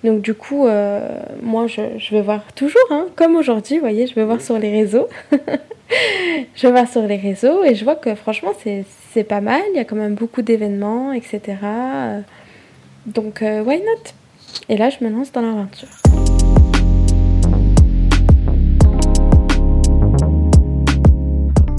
Donc 0.04 0.22
du 0.22 0.34
coup, 0.34 0.66
euh, 0.66 1.08
moi, 1.44 1.68
je, 1.68 2.12
vais 2.12 2.22
voir 2.22 2.42
toujours, 2.54 2.82
hein, 2.90 3.06
comme 3.16 3.36
aujourd'hui, 3.36 3.76
vous 3.76 3.82
voyez, 3.82 4.08
je 4.08 4.16
vais 4.16 4.26
voir 4.26 4.42
sur 4.42 4.58
les 4.58 4.72
réseaux. 4.72 5.08
je 6.56 6.68
vais 6.68 6.72
voir 6.72 6.88
sur 6.88 7.04
les 7.04 7.18
réseaux 7.18 7.64
et 7.64 7.76
je 7.76 7.84
vois 7.84 7.96
que 7.96 8.16
franchement, 8.16 8.54
c'est 9.14 9.24
pas 9.24 9.42
mal. 9.42 9.62
Il 9.74 9.78
y 9.78 9.80
a 9.80 9.86
quand 9.86 9.96
même 9.96 10.16
beaucoup 10.16 10.42
d'événements, 10.42 11.14
etc. 11.14 11.42
Donc, 13.06 13.44
euh, 13.44 13.64
why 13.64 13.78
not? 13.78 14.12
Et 14.70 14.78
là, 14.78 14.90
je 14.90 15.04
me 15.04 15.10
lance 15.10 15.32
dans 15.32 15.42
l'aventure. 15.42 15.88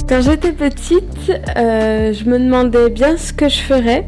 Quand 0.08 0.20
j'étais 0.20 0.52
petite, 0.52 1.32
euh, 1.56 2.12
je 2.12 2.24
me 2.24 2.38
demandais 2.38 2.90
bien 2.90 3.16
ce 3.16 3.32
que 3.32 3.48
je 3.48 3.60
ferais 3.60 4.06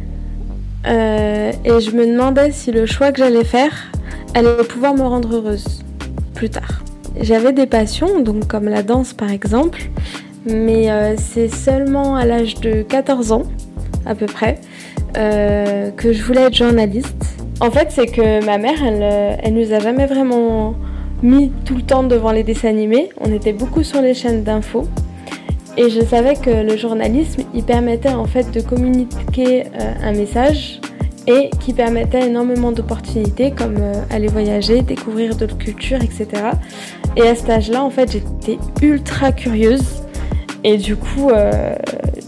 euh, 0.87 1.53
et 1.65 1.81
je 1.81 1.91
me 1.93 2.07
demandais 2.07 2.51
si 2.51 2.73
le 2.73 2.87
choix 2.87 3.13
que 3.13 3.19
j'allais 3.19 3.45
faire 3.45 3.93
allait 4.35 4.65
pouvoir 4.69 4.95
me 4.95 5.03
rendre 5.03 5.35
heureuse 5.37 5.83
plus 6.35 6.51
tard. 6.51 6.83
J'avais 7.21 7.53
des 7.53 7.67
passions, 7.67 8.21
donc 8.21 8.47
comme 8.47 8.69
la 8.69 8.83
danse 8.83 9.13
par 9.13 9.31
exemple, 9.31 9.83
mais 10.47 10.91
euh, 10.91 11.15
c'est 11.17 11.49
seulement 11.49 12.17
à 12.17 12.25
l'âge 12.25 12.57
de 12.57 12.83
14 12.83 13.33
ans 13.33 13.45
à 14.07 14.15
peu 14.15 14.27
près 14.27 14.61
que 15.15 16.13
je 16.13 16.23
voulais 16.25 16.43
être 16.43 16.57
journaliste. 16.57 17.37
En 17.61 17.71
fait, 17.71 17.87
c'est 17.91 18.07
que 18.07 18.45
ma 18.45 18.59
mère, 18.59 18.83
elle, 18.85 19.39
elle 19.41 19.55
nous 19.55 19.73
a 19.73 19.79
jamais 19.79 20.07
vraiment 20.07 20.75
mis 21.23 21.53
tout 21.65 21.77
le 21.77 21.83
temps 21.83 22.03
devant 22.03 22.33
les 22.33 22.43
dessins 22.43 22.69
animés. 22.69 23.11
On 23.21 23.33
était 23.33 23.53
beaucoup 23.53 23.83
sur 23.83 24.03
les 24.03 24.13
chaînes 24.13 24.43
d'infos. 24.43 24.87
Et 25.76 25.91
je 25.91 26.00
savais 26.05 26.37
que 26.37 26.50
le 26.50 26.76
journalisme, 26.76 27.43
il 27.53 27.65
permettait 27.65 28.11
en 28.11 28.26
fait 28.26 28.49
de 28.53 28.61
communiquer 28.61 29.65
euh, 29.65 29.94
un 30.03 30.13
message 30.13 30.81
et 31.27 31.51
qui 31.58 31.72
permettait 31.72 32.29
énormément 32.29 32.70
d'opportunités 32.70 33.51
comme 33.51 33.79
euh, 33.79 33.94
aller 34.10 34.29
voyager, 34.29 34.82
découvrir 34.82 35.34
d'autres 35.34 35.58
cultures, 35.58 36.01
etc. 36.01 36.29
Et 37.17 37.22
à 37.22 37.34
cet 37.34 37.51
âge-là, 37.51 37.82
en 37.82 37.91
fait, 37.91 38.13
j'étais 38.13 38.58
ultra 38.82 39.32
curieuse. 39.32 40.05
Et 40.63 40.77
du 40.77 40.94
coup, 40.94 41.31
euh, 41.31 41.75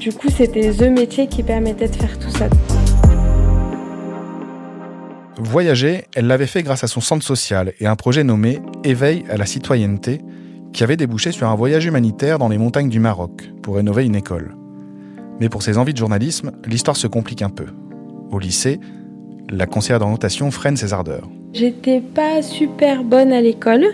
du 0.01 0.13
coup, 0.13 0.29
c'était 0.29 0.73
The 0.73 0.91
métier 0.91 1.29
qui 1.29 1.45
permettait 1.45 1.89
de 1.89 1.95
faire 1.95 2.19
tout 2.19 2.31
ça. 2.31 2.49
Voyager, 5.39 6.07
elle 6.17 6.27
l'avait 6.27 6.47
fait 6.47 6.65
grâce 6.65 6.83
à 6.83 6.89
son 6.89 7.01
centre 7.01 7.25
social 7.25 7.75
et 7.79 7.87
un 7.87 7.95
projet 7.95 8.25
nommé 8.25 8.59
Éveil 8.83 9.25
à 9.31 9.37
la 9.37 9.47
citoyenneté, 9.47 10.21
qui 10.77 10.85
avait 10.85 10.99
débouché 10.99 11.33
sur 11.33 11.49
un 11.49 11.55
voyage 11.55 11.87
humanitaire 11.87 12.39
dans 12.39 12.51
les 12.51 12.59
montagnes 12.59 12.91
du 12.91 13.01
Maroc 13.01 13.51
pour 13.63 13.77
rénover 13.77 14.05
une 14.05 14.15
école. 14.15 14.55
Mais 15.41 15.49
pour 15.49 15.63
ses 15.63 15.79
envies 15.79 15.95
de 15.95 15.99
journalisme, 15.99 16.53
l'histoire 16.67 16.99
se 16.99 17.07
complique 17.07 17.41
un 17.41 17.49
peu. 17.49 17.65
Au 18.31 18.39
lycée, 18.39 18.79
la 19.49 19.65
conseillère 19.65 20.01
d'orientation 20.01 20.51
freine 20.51 20.77
ses 20.77 20.93
ardeurs. 20.93 21.31
J'étais 21.55 22.01
pas 22.01 22.43
super 22.43 23.05
bonne 23.05 23.33
à 23.33 23.41
l'école. 23.41 23.87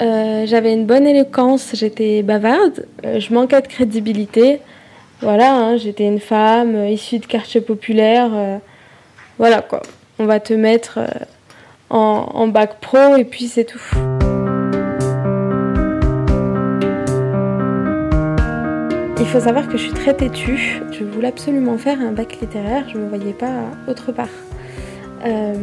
Euh, 0.00 0.46
j'avais 0.46 0.72
une 0.72 0.86
bonne 0.86 1.06
éloquence, 1.06 1.72
j'étais 1.74 2.22
bavarde, 2.22 2.86
euh, 3.04 3.20
je 3.20 3.34
manquais 3.34 3.60
de 3.60 3.66
crédibilité. 3.66 4.62
Voilà, 5.20 5.54
hein, 5.54 5.76
j'étais 5.76 6.06
une 6.06 6.20
femme 6.20 6.76
euh, 6.76 6.88
issue 6.88 7.18
de 7.18 7.26
quartier 7.26 7.60
populaire. 7.60 8.30
voilà 9.36 9.60
quoi, 9.60 9.82
on 10.18 10.24
va 10.24 10.40
te 10.40 10.54
mettre 10.54 10.98
en 11.90 12.48
bac 12.48 12.80
pro 12.80 13.16
et 13.16 13.24
puis 13.24 13.48
c'est 13.48 13.64
tout. 13.64 14.09
Il 19.20 19.26
faut 19.26 19.40
savoir 19.40 19.68
que 19.68 19.76
je 19.76 19.82
suis 19.82 19.92
très 19.92 20.14
têtue. 20.14 20.80
Je 20.90 21.04
voulais 21.04 21.28
absolument 21.28 21.76
faire 21.76 22.00
un 22.00 22.10
bac 22.10 22.38
littéraire, 22.40 22.88
je 22.88 22.96
ne 22.96 23.04
me 23.04 23.08
voyais 23.08 23.34
pas 23.34 23.64
autre 23.86 24.12
part. 24.12 24.30
Euh, 25.26 25.54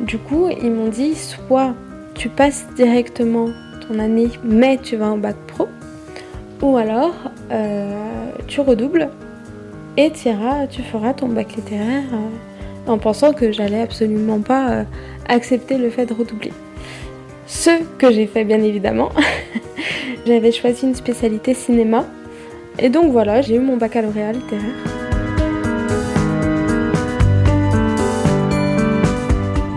du 0.00 0.18
coup, 0.18 0.50
ils 0.50 0.70
m'ont 0.70 0.88
dit 0.88 1.14
soit 1.14 1.72
tu 2.14 2.28
passes 2.28 2.66
directement 2.76 3.48
ton 3.86 3.98
année, 3.98 4.28
mais 4.44 4.76
tu 4.76 4.96
vas 4.96 5.06
en 5.06 5.16
bac 5.16 5.36
pro, 5.46 5.66
ou 6.60 6.76
alors 6.76 7.14
euh, 7.50 7.90
tu 8.46 8.60
redoubles 8.60 9.08
et 9.96 10.12
tu 10.12 10.82
feras 10.82 11.14
ton 11.14 11.28
bac 11.28 11.56
littéraire 11.56 12.04
euh, 12.12 12.92
en 12.92 12.98
pensant 12.98 13.32
que 13.32 13.50
j'allais 13.50 13.80
absolument 13.80 14.40
pas 14.40 14.84
accepter 15.26 15.78
le 15.78 15.88
fait 15.88 16.04
de 16.04 16.12
redoubler. 16.12 16.52
Ce 17.46 17.82
que 17.96 18.12
j'ai 18.12 18.26
fait 18.26 18.44
bien 18.44 18.62
évidemment. 18.62 19.08
J'avais 20.26 20.52
choisi 20.52 20.84
une 20.84 20.94
spécialité 20.94 21.54
cinéma. 21.54 22.04
Et 22.80 22.90
donc 22.90 23.10
voilà, 23.10 23.42
j'ai 23.42 23.56
eu 23.56 23.60
mon 23.60 23.76
baccalauréat 23.76 24.32
littéraire. 24.32 24.62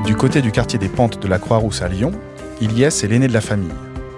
Du 0.06 0.16
côté 0.16 0.42
du 0.42 0.52
quartier 0.52 0.78
des 0.78 0.88
Pentes 0.88 1.20
de 1.20 1.28
la 1.28 1.40
Croix-Rousse 1.40 1.82
à 1.82 1.88
Lyon, 1.88 2.12
Ilyes 2.62 2.84
est 2.84 3.08
l'aîné 3.08 3.28
de 3.28 3.34
la 3.34 3.42
famille. 3.42 3.72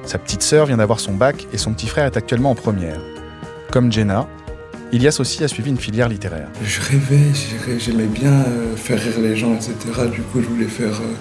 Sa 0.06 0.18
petite 0.18 0.42
sœur 0.42 0.66
vient 0.66 0.76
d'avoir 0.76 1.00
son 1.00 1.14
bac 1.14 1.48
et 1.54 1.58
son 1.58 1.72
petit 1.72 1.88
frère 1.88 2.06
est 2.06 2.18
actuellement 2.18 2.52
en 2.52 2.56
première. 2.56 3.00
Comme 3.72 3.90
Jenna, 3.90 4.28
Ilias 4.92 5.16
aussi 5.20 5.46
a 5.46 5.48
suivi 5.48 5.70
une 5.70 5.78
filière 5.78 6.10
littéraire. 6.10 6.50
Je 6.62 6.82
rêvais, 6.82 7.80
j'aimais 7.80 8.06
bien 8.08 8.34
euh, 8.34 8.76
faire 8.76 9.00
rire 9.00 9.22
les 9.22 9.38
gens, 9.38 9.56
etc. 9.56 9.76
Du 10.14 10.22
coup, 10.24 10.42
je 10.42 10.48
voulais 10.48 10.68
faire 10.68 11.00
euh, 11.00 11.16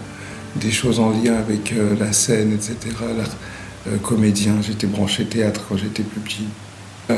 des 0.56 0.72
choses 0.72 0.98
en 0.98 1.10
lien 1.10 1.34
avec 1.34 1.72
euh, 1.72 1.94
la 2.00 2.12
scène, 2.12 2.52
etc. 2.52 2.76
L'art 3.16 4.00
comédien, 4.02 4.54
j'étais 4.62 4.86
branché 4.86 5.24
théâtre 5.24 5.64
quand 5.68 5.76
j'étais 5.76 6.02
plus 6.02 6.20
petit. 6.20 6.46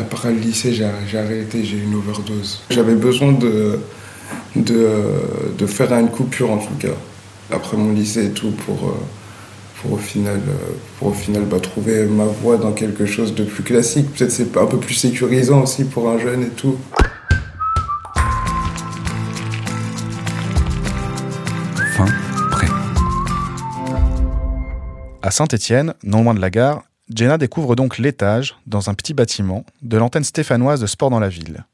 Après 0.01 0.33
le 0.33 0.39
lycée, 0.39 0.73
j'ai 0.73 1.19
arrêté, 1.19 1.65
j'ai 1.65 1.77
eu 1.77 1.83
une 1.85 1.95
overdose. 1.95 2.63
J'avais 2.71 2.95
besoin 2.95 3.33
de, 3.33 3.79
de, 4.57 5.67
faire 5.67 5.93
une 5.93 6.11
coupure 6.11 6.51
en 6.51 6.59
tout 6.59 6.75
cas, 6.79 6.95
après 7.51 7.77
mon 7.77 7.93
lycée 7.93 8.27
et 8.27 8.31
tout, 8.31 8.51
pour 8.51 8.95
pour 9.85 9.93
au 9.93 9.99
final, 9.99 10.41
euh, 10.49 10.73
pour 10.99 11.09
au 11.09 11.13
final 11.13 11.43
bah, 11.45 11.61
trouver 11.61 12.07
ma 12.07 12.25
voie 12.25 12.57
dans 12.57 12.73
quelque 12.73 13.05
chose 13.05 13.35
de 13.35 13.45
plus 13.45 13.63
classique. 13.63 14.13
Peut-être 14.15 14.31
c'est 14.31 14.57
un 14.57 14.67
peu 14.67 14.79
plus 14.79 14.95
sécurisant 14.95 15.63
aussi 15.63 15.85
pour 15.85 16.09
un 16.09 16.19
jeune 16.19 16.43
et 16.43 16.49
tout. 16.49 16.79
Fin 21.97 22.07
prêt. 22.51 22.69
À 25.23 25.31
Saint-Étienne, 25.31 25.95
non 26.03 26.23
loin 26.25 26.35
de 26.35 26.41
la 26.41 26.51
gare, 26.51 26.83
Jenna 27.13 27.37
découvre 27.37 27.77
donc 27.77 27.99
l'étage, 27.99 28.57
dans 28.67 28.89
un 28.89 28.95
petit 28.95 29.13
bâtiment, 29.13 29.65
de 29.83 29.99
l'antenne 29.99 30.25
stéphanoise 30.25 30.81
de 30.81 30.87
sport 30.87 31.11
dans 31.11 31.21
la 31.21 31.29
ville. 31.29 31.65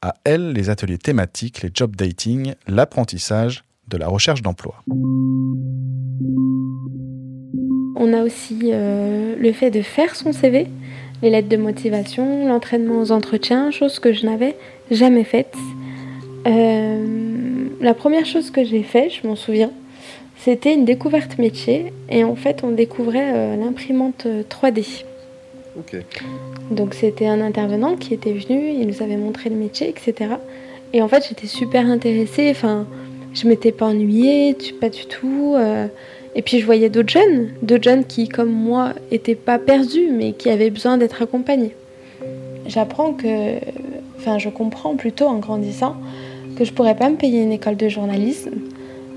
À 0.00 0.14
elle, 0.24 0.52
les 0.52 0.70
ateliers 0.70 0.98
thématiques, 0.98 1.62
les 1.62 1.70
job 1.72 1.94
dating, 1.94 2.54
l'apprentissage, 2.66 3.62
de 3.86 3.96
la 3.96 4.08
recherche 4.08 4.42
d'emploi. 4.42 4.82
On 7.94 8.12
a 8.12 8.24
aussi 8.24 8.70
euh, 8.72 9.36
le 9.36 9.52
fait 9.52 9.70
de 9.70 9.82
faire 9.82 10.16
son 10.16 10.32
CV, 10.32 10.66
les 11.22 11.30
lettres 11.30 11.48
de 11.48 11.56
motivation, 11.56 12.48
l'entraînement 12.48 13.00
aux 13.00 13.12
entretiens, 13.12 13.70
chose 13.70 14.00
que 14.00 14.12
je 14.12 14.26
n'avais 14.26 14.56
jamais 14.90 15.24
faite. 15.24 15.54
Euh, 16.48 17.68
la 17.80 17.94
première 17.94 18.26
chose 18.26 18.50
que 18.50 18.64
j'ai 18.64 18.82
faite, 18.82 19.12
je 19.22 19.28
m'en 19.28 19.36
souviens, 19.36 19.70
c'était 20.44 20.74
une 20.74 20.84
découverte 20.84 21.38
métier 21.38 21.92
et 22.08 22.24
en 22.24 22.36
fait 22.36 22.62
on 22.64 22.70
découvrait 22.70 23.32
euh, 23.34 23.56
l'imprimante 23.56 24.26
3D. 24.26 25.04
Donc 26.70 26.94
c'était 26.94 27.26
un 27.26 27.40
intervenant 27.40 27.96
qui 27.96 28.12
était 28.14 28.32
venu, 28.32 28.70
il 28.70 28.86
nous 28.86 29.02
avait 29.02 29.16
montré 29.16 29.50
le 29.50 29.56
métier, 29.56 29.88
etc. 29.88 30.32
Et 30.92 31.00
en 31.00 31.08
fait 31.08 31.26
j'étais 31.28 31.46
super 31.46 31.86
intéressée, 31.86 32.48
enfin 32.50 32.86
je 33.32 33.48
m'étais 33.48 33.72
pas 33.72 33.86
ennuyée, 33.86 34.56
pas 34.80 34.90
du 34.90 35.06
tout. 35.06 35.56
Et 36.34 36.42
puis 36.42 36.60
je 36.60 36.64
voyais 36.64 36.88
d'autres 36.88 37.10
jeunes, 37.12 37.50
d'autres 37.62 37.84
jeunes 37.84 38.04
qui, 38.04 38.28
comme 38.28 38.50
moi, 38.50 38.94
n'étaient 39.10 39.34
pas 39.34 39.58
perdus, 39.58 40.08
mais 40.10 40.32
qui 40.32 40.48
avaient 40.48 40.70
besoin 40.70 40.96
d'être 40.96 41.20
accompagnés. 41.20 41.74
J'apprends 42.66 43.12
que, 43.12 43.56
enfin, 44.18 44.38
je 44.38 44.48
comprends 44.48 44.96
plutôt 44.96 45.26
en 45.26 45.38
grandissant 45.38 45.96
que 46.56 46.64
je 46.64 46.72
pourrais 46.72 46.96
pas 46.96 47.10
me 47.10 47.16
payer 47.16 47.42
une 47.42 47.52
école 47.52 47.76
de 47.76 47.88
journalisme, 47.88 48.52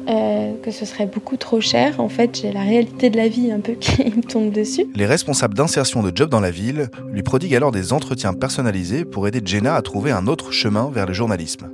euh, 0.08 0.54
que 0.62 0.72
ce 0.72 0.86
serait 0.86 1.06
beaucoup 1.06 1.38
trop 1.38 1.62
cher. 1.62 2.00
En 2.00 2.10
fait, 2.10 2.40
j'ai 2.42 2.52
la 2.52 2.62
réalité 2.62 3.10
de 3.10 3.18
la 3.18 3.28
vie 3.28 3.52
un 3.52 3.60
peu 3.60 3.74
qui 3.80 4.04
me 4.06 4.22
tombe 4.22 4.52
dessus. 4.52 4.86
Les 4.96 5.06
responsables 5.06 5.54
d'insertion 5.54 6.04
de 6.04 6.12
job 6.16 6.30
dans 6.30 6.40
la 6.40 6.52
ville 6.52 6.90
lui 7.12 7.24
prodiguent 7.24 7.56
alors 7.56 7.72
des 7.72 7.94
entretiens 7.94 8.34
personnalisés 8.34 9.06
pour 9.06 9.28
aider 9.28 9.42
Jenna 9.44 9.76
à 9.76 9.82
trouver 9.82 10.12
un 10.12 10.28
autre 10.28 10.52
chemin 10.52 10.92
vers 10.94 11.06
le 11.06 11.14
journalisme 11.14 11.70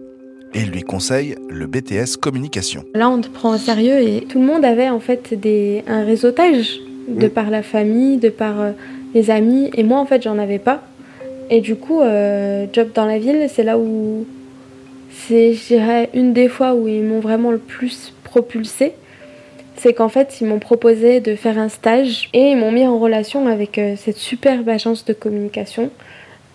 et 0.54 0.66
lui 0.66 0.82
conseille 0.82 1.36
le 1.50 1.68
BTS 1.68 2.18
Communication. 2.20 2.84
Là, 2.94 3.10
on 3.10 3.22
te 3.22 3.30
prend 3.30 3.56
au 3.56 3.58
sérieux 3.58 4.00
et 4.02 4.22
tout 4.22 4.40
le 4.40 4.46
monde 4.46 4.66
avait 4.66 4.90
en 4.90 5.00
fait 5.00 5.34
des, 5.34 5.84
un 5.88 6.04
réseautage 6.04 6.80
de 7.08 7.28
par 7.28 7.50
la 7.50 7.64
famille, 7.64 8.18
de 8.18 8.30
par 8.30 8.60
euh, 8.60 8.72
les 9.14 9.32
amis, 9.32 9.70
et 9.76 9.84
moi 9.84 10.00
en 10.00 10.06
fait 10.06 10.22
j'en 10.22 10.38
avais 10.38 10.60
pas. 10.60 10.82
Et 11.50 11.60
du 11.60 11.76
coup, 11.76 12.02
euh, 12.02 12.66
Job 12.72 12.90
dans 12.94 13.06
la 13.06 13.20
ville, 13.20 13.48
c'est 13.50 13.64
là 13.64 13.78
où 13.78 14.26
c'est, 15.12 15.54
je 15.54 15.68
dirais, 15.68 16.10
une 16.14 16.32
des 16.32 16.48
fois 16.48 16.74
où 16.74 16.88
ils 16.88 17.04
m'ont 17.04 17.20
vraiment 17.20 17.52
le 17.52 17.58
plus 17.58 18.14
propulsé. 18.32 18.94
C'est 19.76 19.94
qu'en 19.94 20.10
fait, 20.10 20.40
ils 20.40 20.48
m'ont 20.48 20.60
proposé 20.60 21.20
de 21.20 21.36
faire 21.36 21.58
un 21.58 21.70
stage 21.70 22.30
et 22.34 22.52
ils 22.52 22.58
m'ont 22.58 22.72
mis 22.72 22.88
en 22.88 22.98
relation 22.98 23.48
avec 23.48 23.78
euh, 23.78 23.96
cette 23.98 24.18
superbe 24.18 24.70
agence 24.70 25.04
de 25.06 25.14
communication 25.14 25.90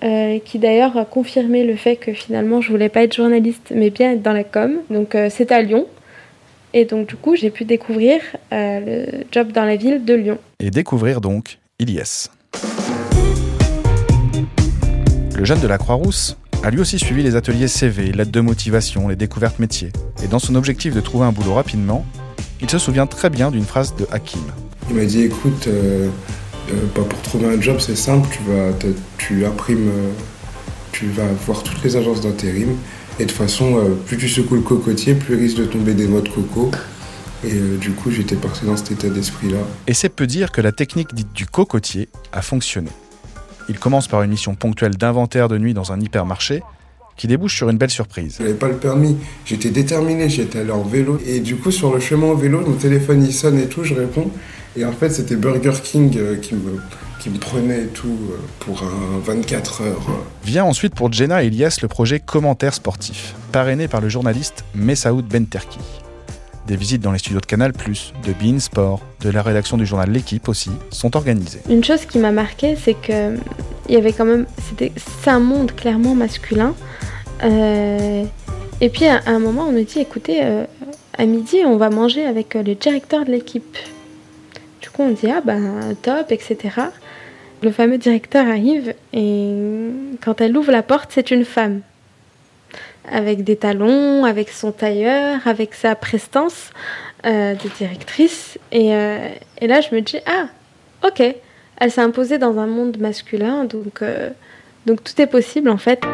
euh, 0.04 0.38
qui 0.45 0.59
d'ailleurs 0.59 0.97
a 0.97 1.04
confirmé 1.04 1.64
le 1.64 1.76
fait 1.76 1.97
que 1.97 2.12
finalement 2.12 2.61
je 2.61 2.71
voulais 2.71 2.90
pas 2.90 3.02
être 3.02 3.16
journaliste 3.16 3.73
mais 3.75 3.90
bien 3.90 4.12
être 4.12 4.23
dans 4.23 4.33
la 4.33 4.45
com. 4.45 4.78
Donc 4.90 5.14
euh, 5.14 5.28
c'est 5.30 5.52
à 5.52 5.61
Lyon. 5.61 5.87
Et 6.73 6.85
donc 6.85 7.09
du 7.09 7.16
coup 7.16 7.37
j'ai 7.37 7.50
pu 7.50 7.64
découvrir 7.64 8.21
le 8.52 9.25
job 9.33 9.52
dans 9.52 9.64
la 9.64 9.76
ville 9.76 10.04
de 10.04 10.14
Lyon. 10.14 10.38
Et 10.61 10.71
découvrir 10.71 11.21
donc 11.21 11.59
Ilyes. 11.78 12.28
Le 15.37 15.45
jeune 15.45 15.61
de 15.61 15.66
la 15.66 15.78
Croix-Rousse 15.78 16.37
a 16.63 16.71
lui 16.71 16.81
aussi 16.81 16.99
suivi 16.99 17.23
les 17.23 17.37
ateliers 17.37 17.69
CV, 17.69 18.13
l'aide 18.13 18.31
de 18.31 18.41
motivation, 18.41 19.09
les 19.09 19.17
découvertes 19.17 19.59
métiers. 19.59 19.93
Et 20.23 20.29
dans 20.29 20.39
son 20.39 20.55
objectif 20.55 20.95
de 20.95 21.01
trouver 21.01 21.27
un 21.27 21.33
boulot 21.33 21.55
rapidement, 21.55 22.05
il 22.61 22.71
se 22.71 22.79
souvient 22.79 23.07
très 23.07 23.31
bien 23.31 23.51
d'une 23.51 23.65
phrase 23.65 23.95
de 23.97 24.07
Hakim. 24.11 24.43
Il 24.89 24.97
m'a 24.97 25.05
dit 25.05 25.23
écoute, 25.23 25.69
euh, 25.69 26.09
bah, 26.95 27.03
pour 27.09 27.21
trouver 27.23 27.47
un 27.47 27.61
job, 27.61 27.79
c'est 27.81 27.97
simple, 27.97 28.29
tu, 28.31 28.39
vas, 28.51 28.73
tu 29.19 29.45
imprimes, 29.45 29.89
euh, 29.89 30.11
tu 30.93 31.07
vas 31.07 31.27
voir 31.47 31.63
toutes 31.63 31.83
les 31.85 31.97
agences 31.97 32.21
d'intérim. 32.21 32.71
Et 33.19 33.25
de 33.25 33.29
toute 33.29 33.37
façon, 33.37 33.79
euh, 33.79 33.95
plus 34.07 34.17
tu 34.17 34.29
secoues 34.29 34.57
le 34.57 34.63
cocotier, 34.63 35.15
plus 35.15 35.35
il 35.35 35.41
risque 35.41 35.59
de 35.59 35.65
tomber 35.65 35.95
des 35.95 36.07
noix 36.07 36.21
de 36.21 36.29
coco. 36.29 36.71
Et 37.45 37.55
du 37.81 37.93
coup, 37.93 38.11
j'étais 38.11 38.35
parti 38.35 38.65
dans 38.65 38.77
cet 38.77 38.93
état 38.93 39.09
d'esprit-là. 39.09 39.59
Et 39.87 39.95
c'est 39.95 40.09
peu 40.09 40.27
dire 40.27 40.51
que 40.51 40.61
la 40.61 40.73
technique 40.73 41.15
dite 41.15 41.33
du 41.33 41.47
cocotier 41.47 42.09
a 42.33 42.43
fonctionné. 42.43 42.91
Il 43.69 43.79
commence 43.79 44.09
par 44.09 44.23
une 44.23 44.31
mission 44.31 44.55
ponctuelle 44.55 44.97
d'inventaire 44.97 45.49
de 45.49 45.59
nuit 45.59 45.75
dans 45.75 45.93
un 45.93 46.01
hypermarché, 46.01 46.63
qui 47.17 47.27
débouche 47.27 47.57
sur 47.57 47.69
une 47.71 47.79
belle 47.79 47.91
surprise. 47.91 48.37
Je 48.39 48.45
n'avais 48.45 48.55
pas 48.55 48.69
le 48.69 48.77
permis, 48.77 49.17
j'étais 49.45 49.71
déterminé, 49.71 50.29
j'étais 50.29 50.61
allé 50.61 50.71
en 50.71 50.83
vélo. 50.83 51.19
Et 51.27 51.41
du 51.41 51.57
coup, 51.57 51.71
sur 51.71 51.93
le 51.93 52.01
chemin 52.01 52.29
en 52.29 52.35
vélo, 52.35 52.61
mon 52.67 52.77
téléphone 52.77 53.25
il 53.25 53.33
sonne 53.33 53.59
et 53.59 53.67
tout, 53.67 53.85
je 53.85 53.95
réponds. 53.95 54.31
Et 54.77 54.85
en 54.85 54.93
fait, 54.93 55.11
c'était 55.11 55.37
Burger 55.37 55.73
King 55.83 56.15
euh, 56.19 56.37
qui 56.37 56.55
me, 56.55 56.79
qui 57.21 57.31
me 57.31 57.39
prenait 57.39 57.85
et 57.85 57.87
tout 57.87 58.19
euh, 58.31 58.37
pour 58.61 58.83
un 58.83 59.19
24 59.25 59.83
heures. 59.83 60.07
Vient 60.45 60.65
ensuite 60.65 60.95
pour 60.95 61.11
Jenna 61.11 61.43
et 61.43 61.47
Elias 61.47 61.79
le 61.81 61.89
projet 61.89 62.21
Commentaire 62.21 62.75
sportif, 62.75 63.35
parrainé 63.53 63.89
par 63.89 64.03
le 64.03 64.11
journaliste 64.11 64.65
Messaoud 64.75 65.27
Benterki. 65.27 65.81
Des 66.67 66.77
visites 66.77 67.03
dans 67.03 67.13
les 67.13 67.19
studios 67.19 67.41
de 67.41 67.47
Canal+, 67.47 67.73
de 67.73 68.33
Bein 68.33 68.59
Sport, 68.59 69.01
de 69.21 69.31
la 69.31 69.43
rédaction 69.43 69.77
du 69.77 69.87
journal 69.87 70.11
L'équipe 70.11 70.49
aussi, 70.49 70.71
sont 70.91 71.17
organisées. 71.17 71.61
Une 71.69 71.85
chose 71.85 72.07
qui 72.07 72.19
m'a 72.19 72.33
marqué, 72.33 72.77
c'est 72.77 72.95
que 72.95 73.37
il 73.89 73.95
y 73.95 73.97
avait 73.97 74.13
quand 74.13 74.25
même, 74.25 74.47
c'est 74.79 75.31
un 75.31 75.39
monde 75.39 75.73
clairement 75.73 76.15
masculin. 76.15 76.75
Euh, 77.45 78.25
et 78.81 78.89
puis 78.89 79.07
à 79.07 79.21
un 79.27 79.39
moment, 79.39 79.67
on 79.69 79.73
nous 79.73 79.85
dit, 79.85 80.01
écoutez, 80.01 80.43
à 81.17 81.25
midi, 81.25 81.59
on 81.65 81.77
va 81.77 81.89
manger 81.89 82.27
avec 82.27 82.55
le 82.55 82.75
directeur 82.75 83.25
de 83.25 83.31
l'équipe 83.31 83.77
on 84.99 85.11
dit 85.11 85.31
ah 85.31 85.41
ben 85.45 85.95
top, 86.03 86.33
etc. 86.33 86.57
Le 87.63 87.71
fameux 87.71 87.99
directeur 87.99 88.47
arrive 88.47 88.95
et 89.13 89.53
quand 90.23 90.41
elle 90.41 90.57
ouvre 90.57 90.73
la 90.73 90.83
porte, 90.83 91.11
c'est 91.13 91.31
une 91.31 91.45
femme. 91.45 91.81
Avec 93.11 93.45
des 93.45 93.57
talons, 93.57 94.25
avec 94.25 94.49
son 94.51 94.73
tailleur, 94.73 95.47
avec 95.47 95.75
sa 95.75 95.95
prestance 95.95 96.71
euh, 97.25 97.55
de 97.55 97.69
directrice. 97.77 98.59
Euh, 98.75 99.29
et, 99.59 99.67
là, 99.67 99.81
je 99.81 99.95
me 99.95 100.01
dis 100.01 100.19
ah, 100.27 100.47
ok, 101.05 101.23
elle 101.79 101.91
s'est 101.91 102.01
imposée 102.01 102.39
dans 102.39 102.59
un 102.59 102.67
monde 102.67 102.99
masculin, 102.99 103.65
donc, 103.65 104.03
euh, 104.03 104.31
donc 104.87 105.03
tout 105.03 105.21
est 105.21 105.27
possible 105.27 105.69
en 105.71 105.77
fait. 105.77 106.05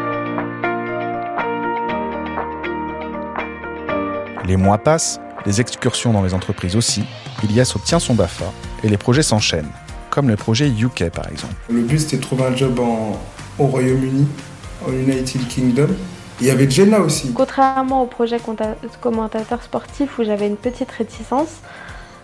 Les 4.47 4.57
mois 4.57 4.77
passent, 4.77 5.19
les 5.45 5.61
excursions 5.61 6.13
dans 6.13 6.23
les 6.23 6.33
entreprises 6.33 6.75
aussi. 6.75 7.03
Ilias 7.43 7.73
obtient 7.75 7.99
son 7.99 8.15
BAFA 8.15 8.51
et 8.83 8.89
les 8.89 8.97
projets 8.97 9.23
s'enchaînent, 9.23 9.71
comme 10.09 10.29
le 10.29 10.35
projet 10.35 10.67
UK 10.67 11.09
par 11.09 11.29
exemple. 11.29 11.53
Le 11.69 11.81
but 11.81 11.99
c'était 11.99 12.17
de 12.17 12.21
trouver 12.21 12.45
un 12.45 12.55
job 12.55 12.79
au 12.79 13.65
Royaume-Uni, 13.67 14.27
au 14.87 14.91
United 14.91 15.47
Kingdom. 15.47 15.89
Il 16.41 16.47
y 16.47 16.51
avait 16.51 16.69
Jenna 16.69 16.99
aussi. 16.99 17.31
Contrairement 17.33 18.03
au 18.03 18.05
projet 18.05 18.37
commentateur 19.01 19.61
sportif 19.61 20.17
où 20.19 20.23
j'avais 20.23 20.47
une 20.47 20.57
petite 20.57 20.91
réticence, 20.91 21.59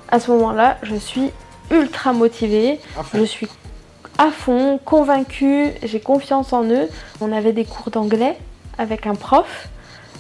à 0.09 0.19
ce 0.19 0.31
moment-là, 0.31 0.77
je 0.83 0.95
suis 0.95 1.31
ultra 1.71 2.13
motivée. 2.13 2.79
Je 3.13 3.23
suis 3.23 3.47
à 4.17 4.31
fond, 4.31 4.79
convaincue, 4.83 5.67
j'ai 5.83 5.99
confiance 5.99 6.51
en 6.51 6.63
eux. 6.65 6.89
On 7.21 7.31
avait 7.31 7.53
des 7.53 7.65
cours 7.65 7.91
d'anglais 7.91 8.37
avec 8.77 9.07
un 9.07 9.15
prof. 9.15 9.69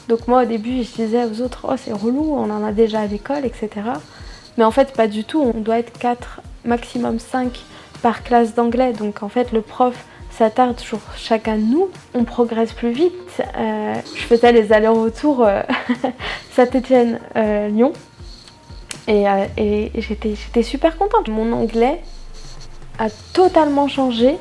Donc 0.07 0.27
moi 0.27 0.43
au 0.43 0.45
début 0.45 0.83
je 0.83 1.03
disais 1.03 1.25
aux 1.25 1.41
autres, 1.41 1.67
oh 1.69 1.75
c'est 1.77 1.93
relou, 1.93 2.33
on 2.35 2.49
en 2.49 2.63
a 2.63 2.71
déjà 2.71 3.01
à 3.01 3.05
l'école, 3.05 3.45
etc. 3.45 3.69
Mais 4.57 4.63
en 4.63 4.71
fait 4.71 4.93
pas 4.93 5.07
du 5.07 5.23
tout, 5.23 5.41
on 5.41 5.59
doit 5.59 5.79
être 5.79 5.97
quatre 5.97 6.41
maximum 6.65 7.19
5 7.19 7.59
par 8.01 8.23
classe 8.23 8.55
d'anglais. 8.55 8.93
Donc 8.93 9.23
en 9.23 9.29
fait, 9.29 9.51
le 9.51 9.61
prof 9.61 10.05
s'attarde 10.39 10.79
sur 10.79 10.99
chacun 11.17 11.57
de 11.57 11.63
nous. 11.63 11.89
On 12.13 12.23
progresse 12.23 12.71
plus 12.71 12.91
vite. 12.91 13.43
Euh, 13.57 13.93
je 14.15 14.21
faisais 14.21 14.53
les 14.53 14.71
allers-retours 14.71 15.43
euh, 15.43 15.61
Saint-Étienne-Lyon. 16.53 17.91
Et, 19.07 19.25
et 19.57 19.91
j'étais 19.97 20.63
super 20.63 20.97
contente. 20.97 21.27
Mon 21.27 21.51
anglais 21.51 22.01
a 22.99 23.09
totalement 23.33 23.87
changé 23.87 24.37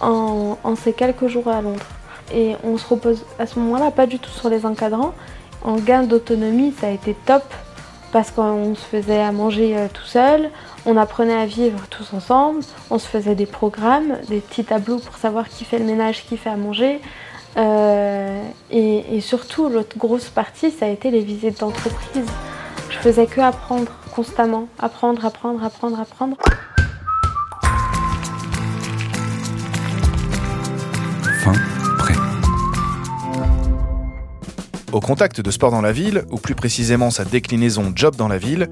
en, 0.00 0.56
en, 0.64 0.74
ces 0.74 0.92
quelques 0.92 1.28
jours 1.28 1.46
à 1.46 1.62
Londres. 1.62 1.86
Et 2.34 2.56
on 2.64 2.76
se 2.76 2.86
repose 2.88 3.24
à 3.38 3.46
ce 3.46 3.60
moment-là 3.60 3.92
pas 3.92 4.06
du 4.06 4.18
tout 4.18 4.30
sur 4.30 4.48
les 4.48 4.66
encadrants. 4.66 5.12
En 5.62 5.76
gain 5.76 6.02
d'autonomie, 6.02 6.74
ça 6.80 6.88
a 6.88 6.90
été 6.90 7.14
top 7.26 7.44
parce 8.12 8.30
qu'on 8.30 8.74
se 8.74 8.84
faisait 8.84 9.20
à 9.20 9.32
manger 9.32 9.76
euh, 9.76 9.88
tout 9.92 10.04
seul, 10.04 10.50
on 10.84 10.96
apprenait 10.96 11.34
à 11.34 11.46
vivre 11.46 11.80
tous 11.88 12.12
ensemble, 12.12 12.60
on 12.90 12.98
se 12.98 13.08
faisait 13.08 13.34
des 13.34 13.46
programmes, 13.46 14.18
des 14.28 14.40
petits 14.40 14.64
tableaux 14.64 14.98
pour 14.98 15.16
savoir 15.16 15.48
qui 15.48 15.64
fait 15.64 15.78
le 15.78 15.86
ménage, 15.86 16.24
qui 16.26 16.36
fait 16.36 16.50
à 16.50 16.56
manger. 16.56 17.00
Euh, 17.56 18.42
et, 18.70 19.16
et, 19.16 19.20
surtout, 19.20 19.68
l'autre 19.68 19.96
grosse 19.98 20.28
partie, 20.28 20.70
ça 20.70 20.86
a 20.86 20.88
été 20.88 21.10
les 21.10 21.20
visites 21.20 21.60
d'entreprise. 21.60 22.26
Je 22.90 22.98
faisais 22.98 23.26
que 23.26 23.40
apprendre 23.40 23.90
constamment, 24.14 24.68
apprendre, 24.78 25.24
apprendre, 25.24 25.64
apprendre, 25.64 25.98
apprendre. 26.00 26.36
Fin 31.42 31.81
Au 34.92 35.00
contact 35.00 35.40
de 35.40 35.50
Sport 35.50 35.70
dans 35.70 35.80
la 35.80 35.90
ville, 35.90 36.24
ou 36.30 36.36
plus 36.36 36.54
précisément 36.54 37.10
sa 37.10 37.24
déclinaison 37.24 37.92
Job 37.94 38.14
dans 38.16 38.28
la 38.28 38.36
ville, 38.36 38.68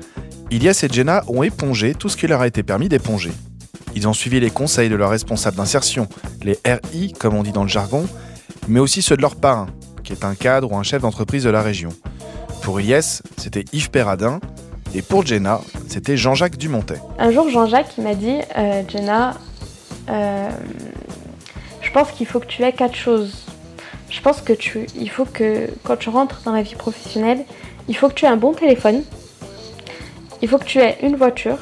Ilias 0.51 0.81
et 0.83 0.93
Jenna 0.93 1.25
ont 1.29 1.43
épongé 1.43 1.95
tout 1.95 2.11
ce 2.11 2.17
qui 2.19 2.27
leur 2.27 2.43
a 2.43 2.47
été 2.47 2.63
permis 2.63 2.91
d'éponger. 2.91 3.31
Ils 3.95 4.07
ont 4.07 4.13
suivi 4.13 4.39
les 4.39 4.51
conseils 4.51 4.91
de 4.91 4.97
leurs 4.97 5.09
responsables 5.09 5.57
d'insertion, 5.57 6.09
les 6.43 6.59
RI 6.67 7.15
comme 7.19 7.35
on 7.35 7.43
dit 7.43 7.53
dans 7.53 7.63
le 7.63 7.71
jargon, 7.71 8.07
mais 8.69 8.81
aussi 8.81 9.01
ceux 9.01 9.17
de 9.17 9.23
leur 9.23 9.35
parrain, 9.35 9.69
qui 10.05 10.13
est 10.13 10.23
un 10.23 10.35
cadre 10.35 10.71
ou 10.71 10.77
un 10.77 10.83
chef 10.83 11.01
d'entreprise 11.01 11.45
de 11.45 11.51
la 11.51 11.63
région. 11.63 11.89
Pour 12.61 12.79
Ilias, 12.83 13.23
c'était 13.39 13.65
Yves 13.73 13.91
Perradin, 13.91 14.41
et 14.95 15.01
pour 15.01 15.25
Jenna, 15.25 15.63
c'était 15.89 16.19
Jean-Jacques 16.19 16.59
Dumontet. 16.59 17.01
Un 17.19 17.31
jour, 17.31 17.49
Jean-Jacques 17.49 17.97
m'a 17.97 18.15
dit 18.15 18.41
euh, 18.59 18.83
Jenna, 18.89 19.39
euh, 20.11 20.51
je 21.81 21.91
pense 21.93 22.11
qu'il 22.13 22.27
faut 22.27 22.41
que 22.41 22.47
tu 22.47 22.63
aies 22.63 22.75
quatre 22.75 22.95
choses. 22.95 23.47
Je 24.11 24.21
pense 24.21 24.41
que 24.43 24.53
tu, 24.53 24.87
il 24.97 25.09
faut 25.09 25.25
que 25.25 25.69
quand 25.85 25.97
tu 25.97 26.09
rentres 26.09 26.43
dans 26.45 26.53
la 26.53 26.63
vie 26.63 26.75
professionnelle, 26.75 27.45
il 27.89 27.97
faut 27.97 28.09
que 28.09 28.15
tu 28.15 28.25
aies 28.25 28.29
un 28.29 28.37
bon 28.37 28.53
téléphone, 28.53 29.03
il 30.43 30.49
faut 30.49 30.59
que 30.59 30.65
tu 30.65 30.79
aies 30.79 30.99
une 31.03 31.17
voiture, 31.17 31.59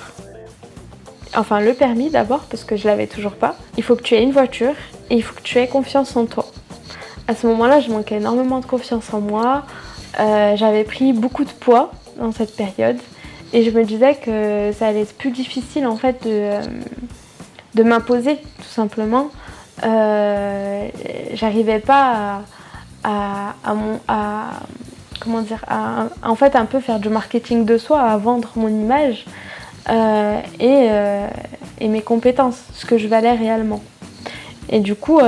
enfin 1.36 1.60
le 1.60 1.74
permis 1.74 2.10
d'abord 2.10 2.40
parce 2.50 2.64
que 2.64 2.76
je 2.76 2.86
l'avais 2.86 3.06
toujours 3.06 3.32
pas. 3.32 3.56
Il 3.76 3.82
faut 3.82 3.96
que 3.96 4.02
tu 4.02 4.14
aies 4.14 4.22
une 4.22 4.32
voiture 4.32 4.74
et 5.10 5.16
il 5.16 5.22
faut 5.22 5.34
que 5.34 5.42
tu 5.42 5.58
aies 5.58 5.68
confiance 5.68 6.16
en 6.16 6.26
toi. 6.26 6.46
À 7.26 7.34
ce 7.34 7.46
moment-là, 7.46 7.80
je 7.80 7.90
manquais 7.90 8.16
énormément 8.16 8.60
de 8.60 8.66
confiance 8.66 9.12
en 9.12 9.20
moi. 9.20 9.64
Euh, 10.18 10.56
J'avais 10.56 10.84
pris 10.84 11.12
beaucoup 11.12 11.44
de 11.44 11.50
poids 11.50 11.92
dans 12.18 12.32
cette 12.32 12.56
période 12.56 12.96
et 13.52 13.62
je 13.62 13.70
me 13.70 13.84
disais 13.84 14.14
que 14.14 14.72
ça 14.78 14.88
allait 14.88 15.02
être 15.02 15.16
plus 15.16 15.30
difficile 15.30 15.86
en 15.86 15.96
fait 15.96 16.22
de, 16.24 16.30
euh, 16.30 16.62
de 17.74 17.82
m'imposer 17.82 18.36
tout 18.36 18.68
simplement 18.68 19.30
euh, 19.84 20.88
j'arrivais 21.34 21.78
pas 21.78 22.42
à, 23.04 23.54
comment 25.20 25.42
dire, 25.42 25.64
en 26.22 26.34
fait 26.34 26.56
un 26.56 26.64
peu 26.64 26.80
faire 26.80 26.98
du 26.98 27.08
marketing 27.08 27.64
de 27.64 27.78
soi, 27.78 28.00
à 28.00 28.16
vendre 28.16 28.50
mon 28.56 28.68
image 28.68 29.24
euh, 29.88 30.40
et, 30.58 30.88
euh, 30.90 31.28
et, 31.80 31.88
mes 31.88 32.02
compétences, 32.02 32.58
ce 32.74 32.86
que 32.86 32.98
je 32.98 33.08
valais 33.08 33.32
réellement. 33.32 33.82
Et 34.68 34.80
du 34.80 34.94
coup, 34.94 35.20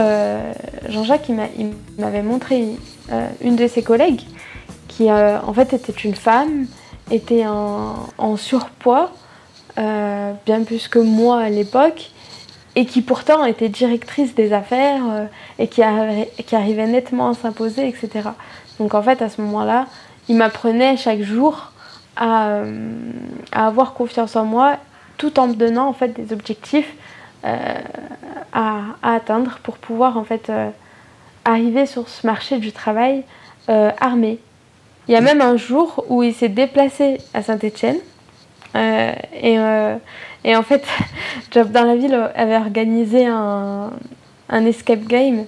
Jean-Jacques, 0.88 1.30
il 1.30 1.72
m'avait 1.98 2.22
montré 2.22 2.66
une 3.40 3.56
de 3.56 3.66
ses 3.66 3.82
collègues 3.82 4.22
qui 4.88 5.10
en 5.10 5.52
fait 5.54 5.72
était 5.72 5.92
une 5.92 6.14
femme, 6.14 6.66
était 7.10 7.46
en, 7.46 8.06
en 8.18 8.36
surpoids, 8.36 9.12
bien 9.76 10.62
plus 10.66 10.88
que 10.88 10.98
moi 10.98 11.40
à 11.40 11.48
l'époque, 11.48 12.10
et 12.76 12.86
qui 12.86 13.02
pourtant 13.02 13.44
était 13.44 13.68
directrice 13.68 14.34
des 14.34 14.52
affaires 14.52 15.02
euh, 15.10 15.26
et 15.58 15.68
qui, 15.68 15.82
qui, 16.46 16.56
arrivait 16.56 16.86
nettement 16.86 17.30
à 17.30 17.34
s'imposer, 17.34 17.88
etc. 17.88 18.30
Donc 18.78 18.94
en 18.94 19.02
fait, 19.02 19.22
à 19.22 19.28
ce 19.28 19.40
moment-là, 19.42 19.86
il 20.28 20.36
m'apprenait 20.36 20.96
chaque 20.96 21.22
jour 21.22 21.72
à, 22.16 22.48
euh, 22.48 22.88
à, 23.52 23.66
avoir 23.66 23.94
confiance 23.94 24.36
en 24.36 24.44
moi 24.44 24.76
tout 25.16 25.38
en 25.38 25.48
me 25.48 25.54
donnant 25.54 25.88
en 25.88 25.92
fait 25.92 26.08
des 26.08 26.32
objectifs 26.32 26.94
euh, 27.44 27.56
à, 28.52 28.80
à, 29.02 29.14
atteindre 29.14 29.58
pour 29.62 29.76
pouvoir 29.76 30.16
en 30.16 30.24
fait 30.24 30.50
arriver 31.44 31.86
sur 31.86 32.08
ce 32.08 32.26
marché 32.26 32.58
du 32.58 32.72
travail 32.72 33.24
armé. 33.68 34.38
Il 35.06 35.14
y 35.14 35.16
a 35.16 35.20
même 35.20 35.40
un 35.40 35.56
jour 35.56 36.04
où 36.08 36.22
il 36.22 36.34
s'est 36.34 36.48
déplacé 36.48 37.18
à 37.34 37.42
Saint-Étienne 37.42 37.98
et 38.74 39.58
et 40.44 40.56
en 40.56 40.62
fait, 40.62 40.84
Job 41.50 41.70
dans 41.70 41.84
la 41.84 41.96
ville 41.96 42.18
avait 42.34 42.56
organisé 42.56 43.26
un, 43.26 43.90
un 44.48 44.66
escape 44.66 45.06
game. 45.06 45.44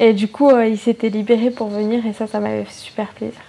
Et 0.00 0.12
du 0.14 0.28
coup, 0.28 0.50
euh, 0.50 0.66
il 0.66 0.78
s'était 0.78 1.10
libéré 1.10 1.50
pour 1.50 1.68
venir 1.68 2.04
et 2.06 2.12
ça, 2.12 2.26
ça 2.26 2.40
m'avait 2.40 2.64
fait 2.64 2.72
super 2.72 3.08
plaisir. 3.08 3.40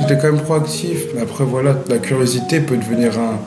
J'étais 0.00 0.18
quand 0.20 0.32
même 0.32 0.42
proactif, 0.42 1.04
après 1.20 1.44
voilà, 1.44 1.76
la 1.88 1.98
curiosité 1.98 2.60
peut 2.60 2.76
devenir 2.76 3.12
un, 3.18 3.38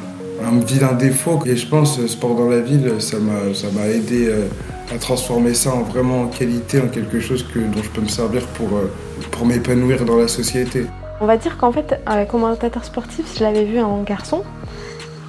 un 0.46 0.60
vilain 0.60 0.94
défaut. 0.94 1.40
Et 1.46 1.58
je 1.58 1.68
pense 1.68 1.98
que 1.98 2.08
sport 2.08 2.36
dans 2.36 2.48
la 2.48 2.62
ville, 2.62 2.94
ça 3.00 3.18
m'a 3.20 3.88
aidé 3.88 4.28
euh, 4.28 4.48
à 4.94 4.98
transformer 4.98 5.56
ça 5.56 5.74
en 5.74 5.82
vraiment 5.82 6.22
en 6.22 6.28
qualité, 6.28 6.80
en 6.80 6.88
quelque 6.88 7.20
chose 7.20 7.44
que, 7.54 7.60
dont 7.60 7.84
je 7.84 7.90
peux 7.90 8.02
me 8.02 8.08
servir 8.08 8.46
pour, 8.48 8.78
euh, 8.78 8.90
pour 9.32 9.46
m'épanouir 9.46 10.06
dans 10.06 10.18
la 10.18 10.30
société. 10.30 10.86
On 11.22 11.26
va 11.26 11.38
dire 11.38 11.58
qu'en 11.58 11.72
fait, 11.72 12.02
euh, 12.10 12.26
commentateur 12.26 12.84
sportif, 12.84 13.38
je 13.38 13.44
l'avais 13.44 13.64
vu 13.64 13.80
en 13.80 14.04
garçon. 14.04 14.44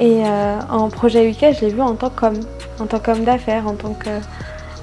Et 0.01 0.23
euh, 0.25 0.59
en 0.69 0.91
projet 0.91 1.31
UK, 1.31 1.55
je 1.59 1.65
l'ai 1.65 1.73
vu 1.73 1.81
en 1.81 1.95
tant 1.95 2.11
qu'homme, 2.11 2.41
en 2.81 2.87
tant 2.87 2.99
qu'homme 2.99 3.25
d'affaires, 3.25 3.67
en 3.67 3.75
tant 3.75 3.95
que. 3.95 4.11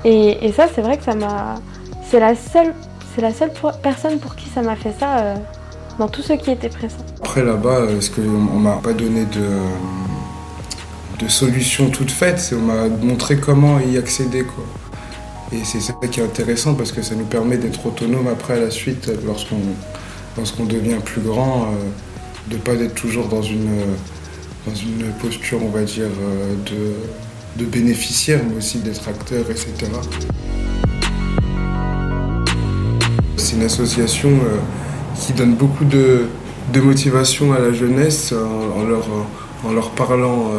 Et, 0.06 0.52
ça, 0.52 0.66
c'est 0.74 0.82
vrai 0.82 0.98
que 0.98 1.04
ça 1.04 1.14
m'a. 1.14 1.56
C'est 2.10 2.20
la 2.20 2.36
seule, 2.36 2.74
personne 3.82 4.20
pour 4.20 4.36
qui 4.36 4.50
ça 4.50 4.62
m'a 4.62 4.76
fait 4.76 4.94
ça 5.00 5.18
euh, 5.18 5.36
dans 6.00 6.08
tous 6.08 6.22
ceux 6.22 6.36
qui 6.36 6.52
étaient 6.52 6.70
présents. 6.70 6.98
Après 7.22 7.44
là-bas, 7.44 8.00
ce 8.00 8.10
qu'on 8.10 8.22
m'a 8.22 8.78
pas 8.78 8.94
donné 8.94 9.26
de, 9.26 11.28
solution 11.28 11.90
toute 11.90 12.12
faite, 12.12 12.54
on 12.54 12.62
m'a 12.62 12.90
montré 12.90 13.38
comment 13.38 13.80
y 13.80 13.98
accéder. 13.98 14.46
Et 15.54 15.64
c'est 15.64 15.80
ça 15.80 15.94
qui 16.12 16.20
est 16.20 16.24
intéressant 16.24 16.74
parce 16.74 16.92
que 16.92 17.02
ça 17.02 17.16
nous 17.16 17.26
permet 17.26 17.58
d'être 17.58 17.86
autonome 17.86 18.28
après 18.28 18.60
la 18.60 18.70
suite 18.70 19.10
lorsqu'on 19.26 19.56
lorsqu'on 20.38 20.66
devient 20.66 21.00
plus 21.04 21.22
grand, 21.22 21.64
euh, 21.64 22.50
de 22.50 22.56
ne 22.56 22.62
pas 22.62 22.74
être 22.74 22.96
toujours 22.96 23.28
dans 23.28 23.42
une, 23.42 23.68
euh, 23.68 24.68
dans 24.68 24.76
une 24.76 25.12
posture, 25.22 25.60
on 25.64 25.70
va 25.70 25.84
dire, 25.84 26.06
euh, 26.06 26.54
de, 26.66 27.64
de 27.64 27.70
bénéficiaire, 27.70 28.42
mais 28.48 28.58
aussi 28.58 28.80
d'être 28.80 29.08
acteur, 29.08 29.46
etc. 29.50 29.74
C'est 33.38 33.56
une 33.56 33.64
association 33.64 34.32
qui 35.20 35.34
donne 35.34 35.54
beaucoup 35.54 35.86
de, 35.86 36.28
de, 36.74 36.80
motivation 36.80 37.54
à 37.54 37.60
la 37.60 37.74
jeunesse 37.74 38.34
en, 38.34 38.84
leur, 38.84 39.06
en 39.64 39.74
leur 39.74 39.92
parlant 39.92 40.50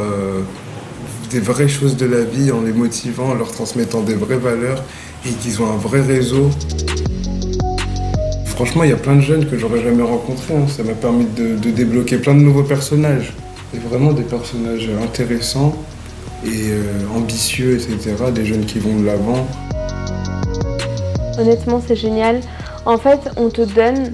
des 1.30 1.40
vraies 1.40 1.66
choses 1.66 1.96
de 1.96 2.06
la 2.06 2.22
vie, 2.22 2.52
en 2.52 2.60
les 2.60 2.72
motivant, 2.72 3.30
en 3.30 3.34
leur 3.34 3.50
transmettant 3.50 4.02
des 4.02 4.14
vraies 4.14 4.38
valeurs 4.38 4.84
et 5.26 5.30
qu'ils 5.30 5.62
ont 5.62 5.72
un 5.72 5.76
vrai 5.76 6.02
réseau. 6.02 6.50
Franchement, 8.54 8.84
il 8.84 8.90
y 8.90 8.92
a 8.92 8.96
plein 8.96 9.16
de 9.16 9.20
jeunes 9.20 9.46
que 9.46 9.58
j'aurais 9.58 9.82
jamais 9.82 10.04
rencontrés. 10.04 10.54
Hein. 10.54 10.68
Ça 10.68 10.84
m'a 10.84 10.92
permis 10.92 11.24
de, 11.24 11.56
débloquer 11.56 12.18
plein 12.18 12.34
de 12.34 12.40
nouveaux 12.40 12.62
personnages. 12.62 13.32
Et 13.74 13.78
vraiment 13.78 14.12
des 14.12 14.22
personnages 14.22 14.88
intéressants 15.02 15.74
et 16.44 16.70
euh, 16.70 16.82
ambitieux, 17.16 17.74
etc. 17.74 18.14
Des 18.32 18.46
jeunes 18.46 18.64
qui 18.64 18.78
vont 18.78 19.00
de 19.00 19.06
l'avant. 19.06 19.44
Honnêtement, 21.36 21.82
c'est 21.84 21.96
génial. 21.96 22.42
En 22.86 22.96
fait, 22.96 23.28
on 23.36 23.48
te 23.48 23.62
donne 23.62 24.12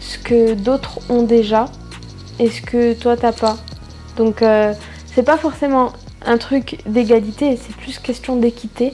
ce 0.00 0.18
que 0.18 0.52
d'autres 0.52 0.98
ont 1.08 1.22
déjà 1.22 1.64
et 2.38 2.50
ce 2.50 2.60
que 2.60 2.92
toi 2.92 3.16
t'as 3.16 3.32
pas. 3.32 3.56
Donc, 4.18 4.42
euh, 4.42 4.74
c'est 5.14 5.22
pas 5.22 5.38
forcément 5.38 5.92
un 6.26 6.36
truc 6.36 6.80
d'égalité, 6.84 7.56
c'est 7.56 7.74
plus 7.74 7.98
question 7.98 8.36
d'équité. 8.36 8.92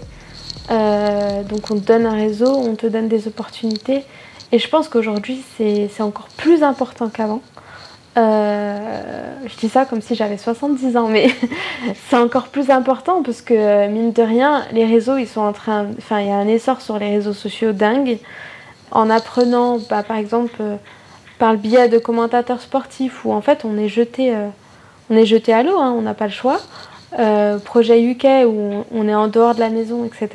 Euh, 0.70 1.42
donc, 1.42 1.68
on 1.72 1.74
te 1.74 1.84
donne 1.84 2.06
un 2.06 2.14
réseau, 2.14 2.54
on 2.54 2.76
te 2.76 2.86
donne 2.86 3.08
des 3.08 3.26
opportunités 3.26 4.04
et 4.52 4.58
je 4.58 4.68
pense 4.68 4.88
qu'aujourd'hui, 4.88 5.42
c'est 5.56 6.00
encore 6.00 6.28
plus 6.36 6.62
important 6.62 7.08
qu'avant. 7.08 7.42
Euh, 8.16 9.34
je 9.44 9.56
dis 9.56 9.68
ça 9.68 9.84
comme 9.86 10.00
si 10.00 10.14
j'avais 10.14 10.38
70 10.38 10.96
ans, 10.96 11.08
mais 11.08 11.28
c'est 12.08 12.16
encore 12.16 12.48
plus 12.48 12.70
important 12.70 13.22
parce 13.22 13.42
que, 13.42 13.88
mine 13.88 14.12
de 14.12 14.22
rien, 14.22 14.64
les 14.72 14.84
réseaux, 14.84 15.16
ils 15.16 15.26
sont 15.26 15.40
en 15.40 15.52
train. 15.52 15.86
Enfin, 15.98 16.20
il 16.20 16.28
y 16.28 16.30
a 16.30 16.36
un 16.36 16.46
essor 16.46 16.80
sur 16.80 16.98
les 16.98 17.10
réseaux 17.10 17.32
sociaux 17.32 17.72
dingue. 17.72 18.18
En 18.90 19.10
apprenant, 19.10 19.78
bah, 19.90 20.04
par 20.04 20.18
exemple, 20.18 20.62
par 21.38 21.52
le 21.52 21.58
biais 21.58 21.88
de 21.88 21.98
commentateurs 21.98 22.60
sportifs 22.60 23.24
où 23.24 23.32
en 23.32 23.40
fait 23.40 23.64
on 23.64 23.76
est 23.76 23.88
jeté, 23.88 24.34
euh, 24.34 24.48
on 25.10 25.16
est 25.16 25.26
jeté 25.26 25.52
à 25.52 25.62
l'eau, 25.62 25.78
hein, 25.78 25.94
on 25.96 26.02
n'a 26.02 26.14
pas 26.14 26.26
le 26.26 26.32
choix. 26.32 26.60
Euh, 27.18 27.58
projet 27.58 28.02
UK 28.02 28.26
où 28.46 28.84
on 28.92 29.08
est 29.08 29.14
en 29.14 29.28
dehors 29.28 29.54
de 29.54 29.60
la 29.60 29.70
maison, 29.70 30.04
etc. 30.04 30.28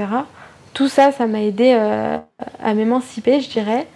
Tout 0.73 0.87
ça, 0.87 1.11
ça 1.11 1.27
m'a 1.27 1.41
aidé 1.41 1.73
euh, 1.77 2.17
à 2.63 2.73
m'émanciper, 2.73 3.41
je 3.41 3.49
dirais, 3.49 3.87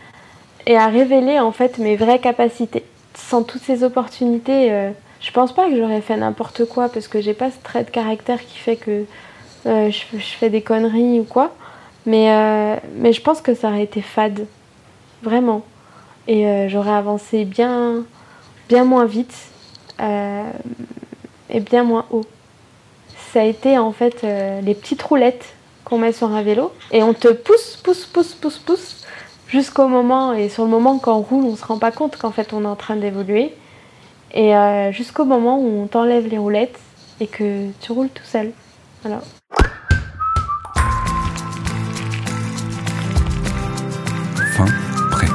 et 0.65 0.77
à 0.77 0.87
révéler 0.87 1.39
en 1.39 1.51
fait 1.51 1.77
mes 1.77 1.95
vraies 1.95 2.19
capacités. 2.19 2.83
Sans 3.15 3.43
toutes 3.43 3.61
ces 3.61 3.83
opportunités, 3.83 4.71
euh, 4.71 4.91
je 5.23 5.31
pense 5.31 5.53
pas 5.53 5.69
que 5.69 5.77
j'aurais 5.77 6.01
fait 6.01 6.17
n'importe 6.17 6.65
quoi 6.65 6.89
parce 6.89 7.07
que 7.07 7.21
j'ai 7.21 7.33
pas 7.33 7.49
ce 7.49 7.57
trait 7.63 7.83
de 7.83 7.89
caractère 7.89 8.45
qui 8.45 8.57
fait 8.57 8.75
que 8.75 9.05
euh, 9.65 9.89
je, 9.89 10.17
fais 10.19 10.49
des 10.49 10.61
conneries 10.61 11.19
ou 11.19 11.23
quoi. 11.23 11.55
Mais, 12.05 12.31
euh, 12.31 12.75
mais 12.95 13.13
je 13.13 13.21
pense 13.21 13.41
que 13.41 13.55
ça 13.55 13.69
aurait 13.69 13.83
été 13.83 14.01
fade, 14.01 14.45
vraiment. 15.21 15.63
Et 16.27 16.45
euh, 16.45 16.67
j'aurais 16.67 16.91
avancé 16.91 17.45
bien, 17.45 18.03
bien 18.67 18.83
moins 18.83 19.05
vite 19.05 19.33
et 19.99 21.59
bien 21.61 21.83
moins 21.83 22.05
haut. 22.11 22.25
Ça 23.31 23.41
a 23.41 23.45
été 23.45 23.77
en 23.77 23.93
fait 23.93 24.23
les 24.61 24.75
petites 24.75 25.01
roulettes 25.01 25.53
qu'on 25.85 25.97
met 25.97 26.11
sur 26.11 26.29
un 26.31 26.41
vélo 26.41 26.73
et 26.91 27.03
on 27.03 27.13
te 27.13 27.29
pousse, 27.29 27.79
pousse, 27.81 28.05
pousse, 28.05 28.33
pousse, 28.33 28.57
pousse 28.57 29.02
jusqu'au 29.53 29.87
moment 29.87 30.33
et 30.33 30.49
sur 30.49 30.63
le 30.63 30.71
moment 30.71 30.97
quand 30.97 31.15
on 31.15 31.21
roule, 31.21 31.45
on 31.45 31.55
se 31.55 31.63
rend 31.63 31.77
pas 31.77 31.91
compte 31.91 32.17
qu'en 32.17 32.31
fait 32.31 32.53
on 32.53 32.63
est 32.63 32.67
en 32.67 32.75
train 32.75 32.95
d'évoluer 32.95 33.53
et 34.31 34.55
euh, 34.55 34.91
jusqu'au 34.91 35.25
moment 35.25 35.59
où 35.59 35.83
on 35.83 35.85
t'enlève 35.85 36.27
les 36.27 36.39
roulettes 36.39 36.79
et 37.19 37.27
que 37.27 37.69
tu 37.79 37.91
roules 37.91 38.09
tout 38.09 38.23
seul. 38.23 38.51
Fin 39.03 39.21
prêt. 45.11 45.27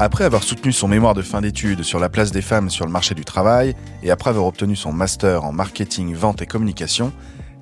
Après 0.00 0.24
avoir 0.24 0.42
soutenu 0.42 0.70
son 0.70 0.88
mémoire 0.88 1.14
de 1.14 1.22
fin 1.22 1.40
d'études 1.40 1.82
sur 1.82 1.98
la 1.98 2.10
place 2.10 2.30
des 2.30 2.42
femmes 2.42 2.68
sur 2.68 2.84
le 2.84 2.92
marché 2.92 3.14
du 3.14 3.24
travail 3.24 3.74
et 4.02 4.10
après 4.10 4.28
avoir 4.28 4.44
obtenu 4.44 4.76
son 4.76 4.92
master 4.92 5.46
en 5.46 5.52
marketing, 5.52 6.12
vente 6.12 6.42
et 6.42 6.46
communication, 6.46 7.10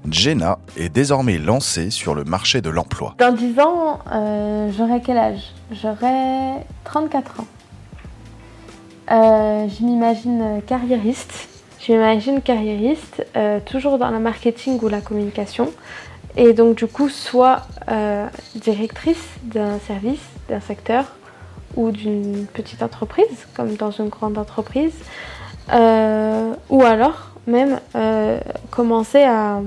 Jenna 0.09 0.59
est 0.77 0.89
désormais 0.89 1.39
lancée 1.39 1.91
sur 1.91 2.15
le 2.15 2.25
marché 2.25 2.61
de 2.61 2.71
l'emploi. 2.71 3.15
Dans 3.19 3.33
10 3.33 3.61
ans, 3.61 3.99
euh, 4.13 4.71
j'aurai 4.77 5.01
quel 5.01 5.19
âge? 5.19 5.53
J'aurai 5.73 6.65
34 6.85 7.41
ans. 7.41 7.47
Euh, 9.11 9.67
je 9.69 9.85
m'imagine 9.85 10.63
carriériste. 10.67 11.49
Je 11.81 11.93
m'imagine 11.93 12.43
carriériste, 12.43 13.27
euh, 13.37 13.59
toujours 13.65 13.99
dans 13.99 14.11
le 14.11 14.21
marketing 14.21 14.79
ou 14.83 14.89
la 14.89 15.01
communication. 15.01 15.73
Et 16.37 16.53
donc 16.53 16.77
du 16.77 16.87
coup, 16.87 17.09
soit 17.09 17.63
euh, 17.91 18.27
directrice 18.55 19.25
d'un 19.43 19.79
service, 19.81 20.21
d'un 20.49 20.61
secteur 20.61 21.07
ou 21.77 21.91
d'une 21.91 22.47
petite 22.47 22.83
entreprise, 22.83 23.47
comme 23.55 23.75
dans 23.75 23.91
une 23.91 24.09
grande 24.09 24.39
entreprise. 24.39 24.95
Ou 25.73 26.83
alors 26.83 27.31
même 27.47 27.81
commencer 28.71 29.23
à, 29.23 29.61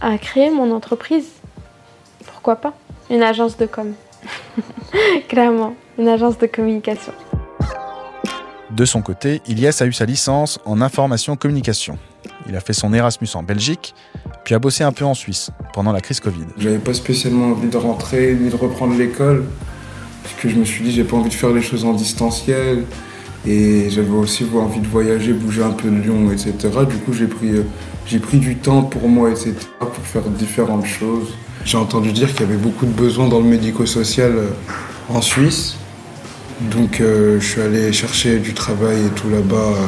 à 0.00 0.18
créer 0.18 0.50
mon 0.50 0.72
entreprise. 0.72 1.28
Pourquoi 2.26 2.56
pas? 2.56 2.74
Une 3.10 3.22
agence 3.22 3.56
de 3.56 3.66
com. 3.66 3.92
Clairement, 5.28 5.74
une 5.98 6.08
agence 6.08 6.38
de 6.38 6.46
communication. 6.46 7.12
De 8.70 8.84
son 8.84 9.02
côté, 9.02 9.42
Ilias 9.48 9.78
a 9.80 9.86
eu 9.86 9.92
sa 9.92 10.04
licence 10.04 10.60
en 10.64 10.80
information 10.80 11.36
communication. 11.36 11.98
Il 12.48 12.56
a 12.56 12.60
fait 12.60 12.72
son 12.72 12.92
Erasmus 12.94 13.28
en 13.34 13.42
Belgique, 13.42 13.94
puis 14.44 14.54
a 14.54 14.58
bossé 14.58 14.84
un 14.84 14.92
peu 14.92 15.04
en 15.04 15.14
Suisse 15.14 15.50
pendant 15.72 15.92
la 15.92 16.00
crise 16.00 16.20
Covid. 16.20 16.46
J'avais 16.56 16.78
pas 16.78 16.94
spécialement 16.94 17.46
envie 17.46 17.68
de 17.68 17.76
rentrer 17.76 18.34
ni 18.34 18.48
de 18.48 18.56
reprendre 18.56 18.96
l'école, 18.96 19.44
parce 20.22 20.34
que 20.36 20.48
je 20.48 20.56
me 20.56 20.64
suis 20.64 20.84
dit 20.84 20.92
j'ai 20.92 21.04
pas 21.04 21.16
envie 21.16 21.30
de 21.30 21.34
faire 21.34 21.50
les 21.50 21.62
choses 21.62 21.84
en 21.84 21.92
distanciel, 21.92 22.84
et 23.46 23.90
j'avais 23.90 24.10
aussi 24.10 24.46
envie 24.54 24.80
de 24.80 24.86
voyager, 24.86 25.32
bouger 25.32 25.64
un 25.64 25.70
peu 25.70 25.90
de 25.90 25.96
Lyon, 25.96 26.30
etc. 26.30 26.54
Du 26.88 26.96
coup 26.98 27.12
j'ai 27.12 27.26
pris, 27.26 27.50
euh, 27.50 27.64
j'ai 28.10 28.18
pris 28.18 28.38
du 28.38 28.56
temps 28.56 28.82
pour 28.82 29.08
moi, 29.08 29.30
etc. 29.30 29.54
pour 29.78 30.04
faire 30.04 30.22
différentes 30.22 30.86
choses. 30.86 31.28
J'ai 31.64 31.76
entendu 31.76 32.10
dire 32.10 32.32
qu'il 32.32 32.40
y 32.40 32.44
avait 32.44 32.56
beaucoup 32.56 32.84
de 32.84 32.90
besoins 32.90 33.28
dans 33.28 33.38
le 33.38 33.44
médico-social 33.44 34.32
euh, 34.34 34.48
en 35.08 35.22
Suisse, 35.22 35.76
donc 36.72 37.00
euh, 37.00 37.38
je 37.38 37.46
suis 37.46 37.60
allé 37.60 37.92
chercher 37.92 38.40
du 38.40 38.52
travail 38.52 39.06
et 39.06 39.10
tout 39.10 39.28
là-bas 39.30 39.56
euh, 39.56 39.86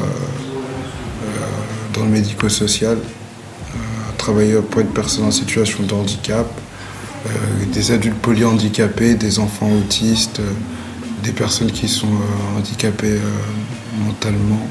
dans 1.94 2.04
le 2.04 2.10
médico-social, 2.10 2.98
travailler 4.18 4.54
auprès 4.54 4.84
de 4.84 4.88
personnes 4.88 5.24
en 5.24 5.32
situation 5.32 5.82
de 5.82 5.92
handicap, 5.92 6.46
des 7.72 7.90
adultes 7.90 8.18
polyhandicapés, 8.18 9.14
des 9.14 9.40
enfants 9.40 9.70
autistes, 9.70 10.40
des 11.22 11.32
personnes 11.32 11.70
qui 11.70 11.88
sont 11.88 12.14
handicapées 12.56 13.18
mentalement. 14.06 14.66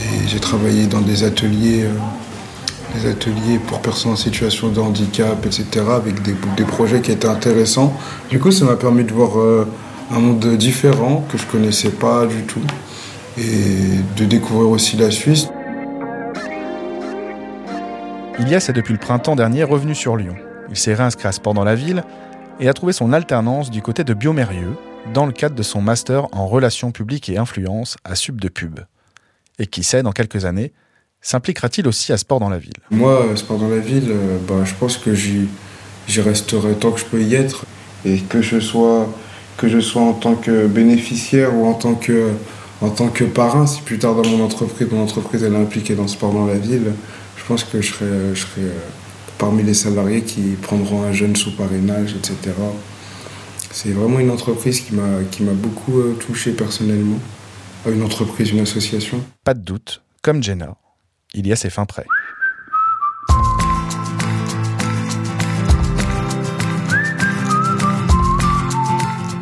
Et 0.00 0.28
j'ai 0.28 0.38
travaillé 0.38 0.86
dans 0.86 1.00
des 1.00 1.24
ateliers, 1.24 1.86
des 2.94 3.08
ateliers 3.08 3.58
pour 3.58 3.80
personnes 3.80 4.12
en 4.12 4.16
situation 4.16 4.68
de 4.68 4.80
handicap, 4.80 5.44
etc., 5.44 5.84
avec 5.94 6.22
des, 6.22 6.64
projets 6.64 7.00
qui 7.00 7.12
étaient 7.12 7.28
intéressants. 7.28 7.92
Du 8.30 8.38
coup, 8.38 8.50
ça 8.50 8.64
m'a 8.64 8.76
permis 8.76 9.04
de 9.04 9.12
voir 9.12 9.38
euh, 9.38 9.66
un 10.10 10.20
monde 10.20 10.56
différent 10.56 11.24
que 11.30 11.38
je 11.38 11.46
connaissais 11.46 11.90
pas 11.90 12.26
du 12.26 12.42
tout 12.42 12.62
et 13.38 13.98
de 14.16 14.24
découvrir 14.24 14.70
aussi 14.70 14.96
la 14.96 15.10
Suisse. 15.10 15.48
Ilias 18.38 18.66
est 18.68 18.72
depuis 18.72 18.92
le 18.92 18.98
printemps 18.98 19.36
dernier 19.36 19.64
revenu 19.64 19.94
sur 19.94 20.16
Lyon. 20.16 20.34
Il 20.70 20.76
s'est 20.76 20.94
réinscrit 20.94 21.28
à 21.28 21.32
Sport 21.32 21.54
dans 21.54 21.64
la 21.64 21.74
ville 21.74 22.04
et 22.60 22.68
a 22.68 22.72
trouvé 22.72 22.92
son 22.92 23.12
alternance 23.12 23.70
du 23.70 23.82
côté 23.82 24.04
de 24.04 24.14
Biomérieux 24.14 24.76
dans 25.12 25.26
le 25.26 25.32
cadre 25.32 25.54
de 25.54 25.62
son 25.62 25.80
master 25.80 26.26
en 26.32 26.46
relations 26.46 26.92
publiques 26.92 27.28
et 27.28 27.38
influence 27.38 27.96
à 28.04 28.14
Sub 28.14 28.40
de 28.40 28.48
Pub. 28.48 28.80
Et 29.58 29.66
qui 29.66 29.84
sait, 29.84 30.02
dans 30.02 30.12
quelques 30.12 30.44
années, 30.44 30.72
s'impliquera-t-il 31.24 31.88
aussi 31.88 32.12
à 32.12 32.16
Sport 32.16 32.38
dans 32.38 32.50
la 32.50 32.58
ville? 32.58 32.74
Moi, 32.90 33.10
euh, 33.10 33.34
Sport 33.34 33.58
dans 33.58 33.68
la 33.68 33.80
ville, 33.80 34.10
euh, 34.10 34.38
bah, 34.46 34.64
je 34.64 34.74
pense 34.74 34.96
que 34.96 35.12
j'y 35.14 35.48
resterai 36.20 36.74
tant 36.74 36.92
que 36.92 37.00
je 37.00 37.06
peux 37.06 37.20
y 37.20 37.34
être. 37.34 37.66
Et 38.04 38.18
que 38.18 38.42
je 38.42 38.60
sois, 38.60 39.08
que 39.56 39.66
je 39.66 39.80
sois 39.80 40.02
en 40.02 40.12
tant 40.12 40.34
que 40.34 40.66
bénéficiaire 40.66 41.56
ou 41.56 41.66
en 41.66 41.72
tant 41.72 41.94
que, 41.94 42.30
en 42.82 42.90
tant 42.90 43.08
que 43.08 43.24
parrain, 43.24 43.66
si 43.66 43.80
plus 43.80 43.98
tard 43.98 44.14
dans 44.14 44.28
mon 44.28 44.44
entreprise, 44.44 44.86
mon 44.92 45.02
entreprise 45.02 45.42
elle 45.42 45.54
est 45.54 45.62
impliquée 45.62 45.94
dans 45.94 46.06
Sport 46.06 46.34
dans 46.34 46.46
la 46.46 46.58
ville, 46.58 46.92
je 47.38 47.44
pense 47.46 47.64
que 47.64 47.80
je 47.80 47.92
serai, 47.92 48.34
je 48.34 48.40
serai 48.40 48.60
euh, 48.60 48.78
parmi 49.38 49.62
les 49.62 49.72
salariés 49.72 50.20
qui 50.20 50.56
prendront 50.60 51.02
un 51.02 51.12
jeune 51.12 51.34
sous 51.34 51.56
parrainage, 51.56 52.14
etc. 52.14 52.54
C'est 53.72 53.90
vraiment 53.90 54.20
une 54.20 54.30
entreprise 54.30 54.80
qui 54.80 54.94
m'a 54.94 55.24
qui 55.30 55.42
m'a 55.42 55.52
beaucoup 55.52 55.98
euh, 55.98 56.14
touché 56.14 56.52
personnellement. 56.52 57.18
Une 57.86 58.02
entreprise, 58.02 58.50
une 58.50 58.60
association. 58.60 59.20
Pas 59.44 59.52
de 59.52 59.60
doute, 59.60 60.00
comme 60.22 60.42
Jenna, 60.42 60.74
Ilias 61.34 61.62
est 61.64 61.70
fin 61.70 61.84
prêt. 61.84 62.06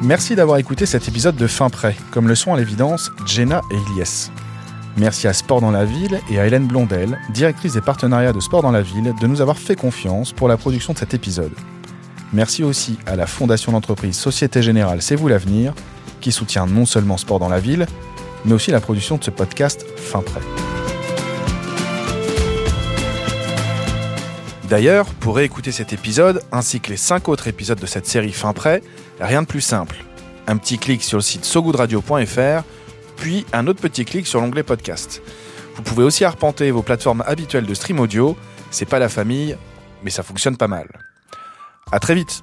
Merci 0.02 0.34
d'avoir 0.34 0.58
écouté 0.58 0.84
cet 0.84 1.06
épisode 1.06 1.36
de 1.36 1.46
Fin 1.46 1.70
Prêt, 1.70 1.94
comme 2.10 2.26
le 2.26 2.34
sont 2.34 2.52
à 2.52 2.56
l'évidence 2.56 3.12
Jenna 3.24 3.60
et 3.70 3.76
Ilias. 3.92 4.30
Merci 4.96 5.28
à 5.28 5.32
Sport 5.32 5.60
dans 5.60 5.70
la 5.70 5.84
Ville 5.84 6.20
et 6.28 6.40
à 6.40 6.46
Hélène 6.46 6.66
Blondel, 6.66 7.18
directrice 7.32 7.74
des 7.74 7.80
partenariats 7.80 8.32
de 8.32 8.40
Sport 8.40 8.62
dans 8.62 8.72
la 8.72 8.82
Ville, 8.82 9.14
de 9.20 9.26
nous 9.26 9.40
avoir 9.40 9.58
fait 9.58 9.76
confiance 9.76 10.32
pour 10.32 10.48
la 10.48 10.56
production 10.56 10.92
de 10.92 10.98
cet 10.98 11.14
épisode. 11.14 11.52
Merci 12.32 12.64
aussi 12.64 12.98
à 13.06 13.14
la 13.14 13.26
fondation 13.26 13.72
d'entreprise 13.72 14.16
Société 14.16 14.60
Générale 14.60 15.02
C'est 15.02 15.16
vous 15.16 15.28
l'avenir, 15.28 15.72
qui 16.20 16.32
soutient 16.32 16.66
non 16.66 16.84
seulement 16.84 17.16
Sport 17.16 17.38
dans 17.38 17.48
la 17.48 17.60
Ville, 17.60 17.86
mais 18.44 18.54
aussi 18.54 18.70
la 18.70 18.80
production 18.80 19.18
de 19.18 19.24
ce 19.24 19.30
podcast 19.30 19.86
Fin 19.96 20.20
Prêt. 20.22 20.40
D'ailleurs, 24.72 25.12
pour 25.12 25.36
réécouter 25.36 25.70
cet 25.70 25.92
épisode, 25.92 26.40
ainsi 26.50 26.80
que 26.80 26.88
les 26.88 26.96
5 26.96 27.28
autres 27.28 27.46
épisodes 27.46 27.78
de 27.78 27.84
cette 27.84 28.06
série 28.06 28.32
Fin 28.32 28.54
Prêt, 28.54 28.82
rien 29.20 29.42
de 29.42 29.46
plus 29.46 29.60
simple. 29.60 29.96
Un 30.46 30.56
petit 30.56 30.78
clic 30.78 31.02
sur 31.02 31.18
le 31.18 31.22
site 31.22 31.44
sogoodradio.fr, 31.44 32.62
puis 33.16 33.44
un 33.52 33.66
autre 33.66 33.82
petit 33.82 34.06
clic 34.06 34.26
sur 34.26 34.40
l'onglet 34.40 34.62
podcast. 34.62 35.20
Vous 35.76 35.82
pouvez 35.82 36.02
aussi 36.02 36.24
arpenter 36.24 36.70
vos 36.70 36.80
plateformes 36.80 37.22
habituelles 37.26 37.66
de 37.66 37.74
stream 37.74 38.00
audio, 38.00 38.34
c'est 38.70 38.86
pas 38.86 38.98
la 38.98 39.10
famille, 39.10 39.58
mais 40.04 40.10
ça 40.10 40.22
fonctionne 40.22 40.56
pas 40.56 40.68
mal. 40.68 40.88
À 41.92 42.00
très 42.00 42.14
vite 42.14 42.42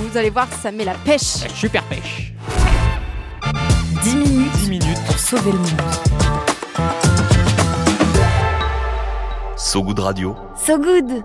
Vous 0.01 0.17
allez 0.17 0.31
voir, 0.31 0.47
ça 0.61 0.71
met 0.71 0.83
la 0.83 0.95
pêche. 0.95 1.43
La 1.43 1.49
super 1.49 1.83
pêche. 1.83 2.33
10 4.03 4.15
minutes, 4.15 4.51
10 4.53 4.69
minutes 4.69 5.03
pour 5.05 5.19
sauver 5.19 5.51
le 5.51 5.59
monde. 5.59 5.81
So 9.55 9.83
Good 9.83 9.99
Radio. 9.99 10.35
So 10.57 10.79
Good 10.79 11.23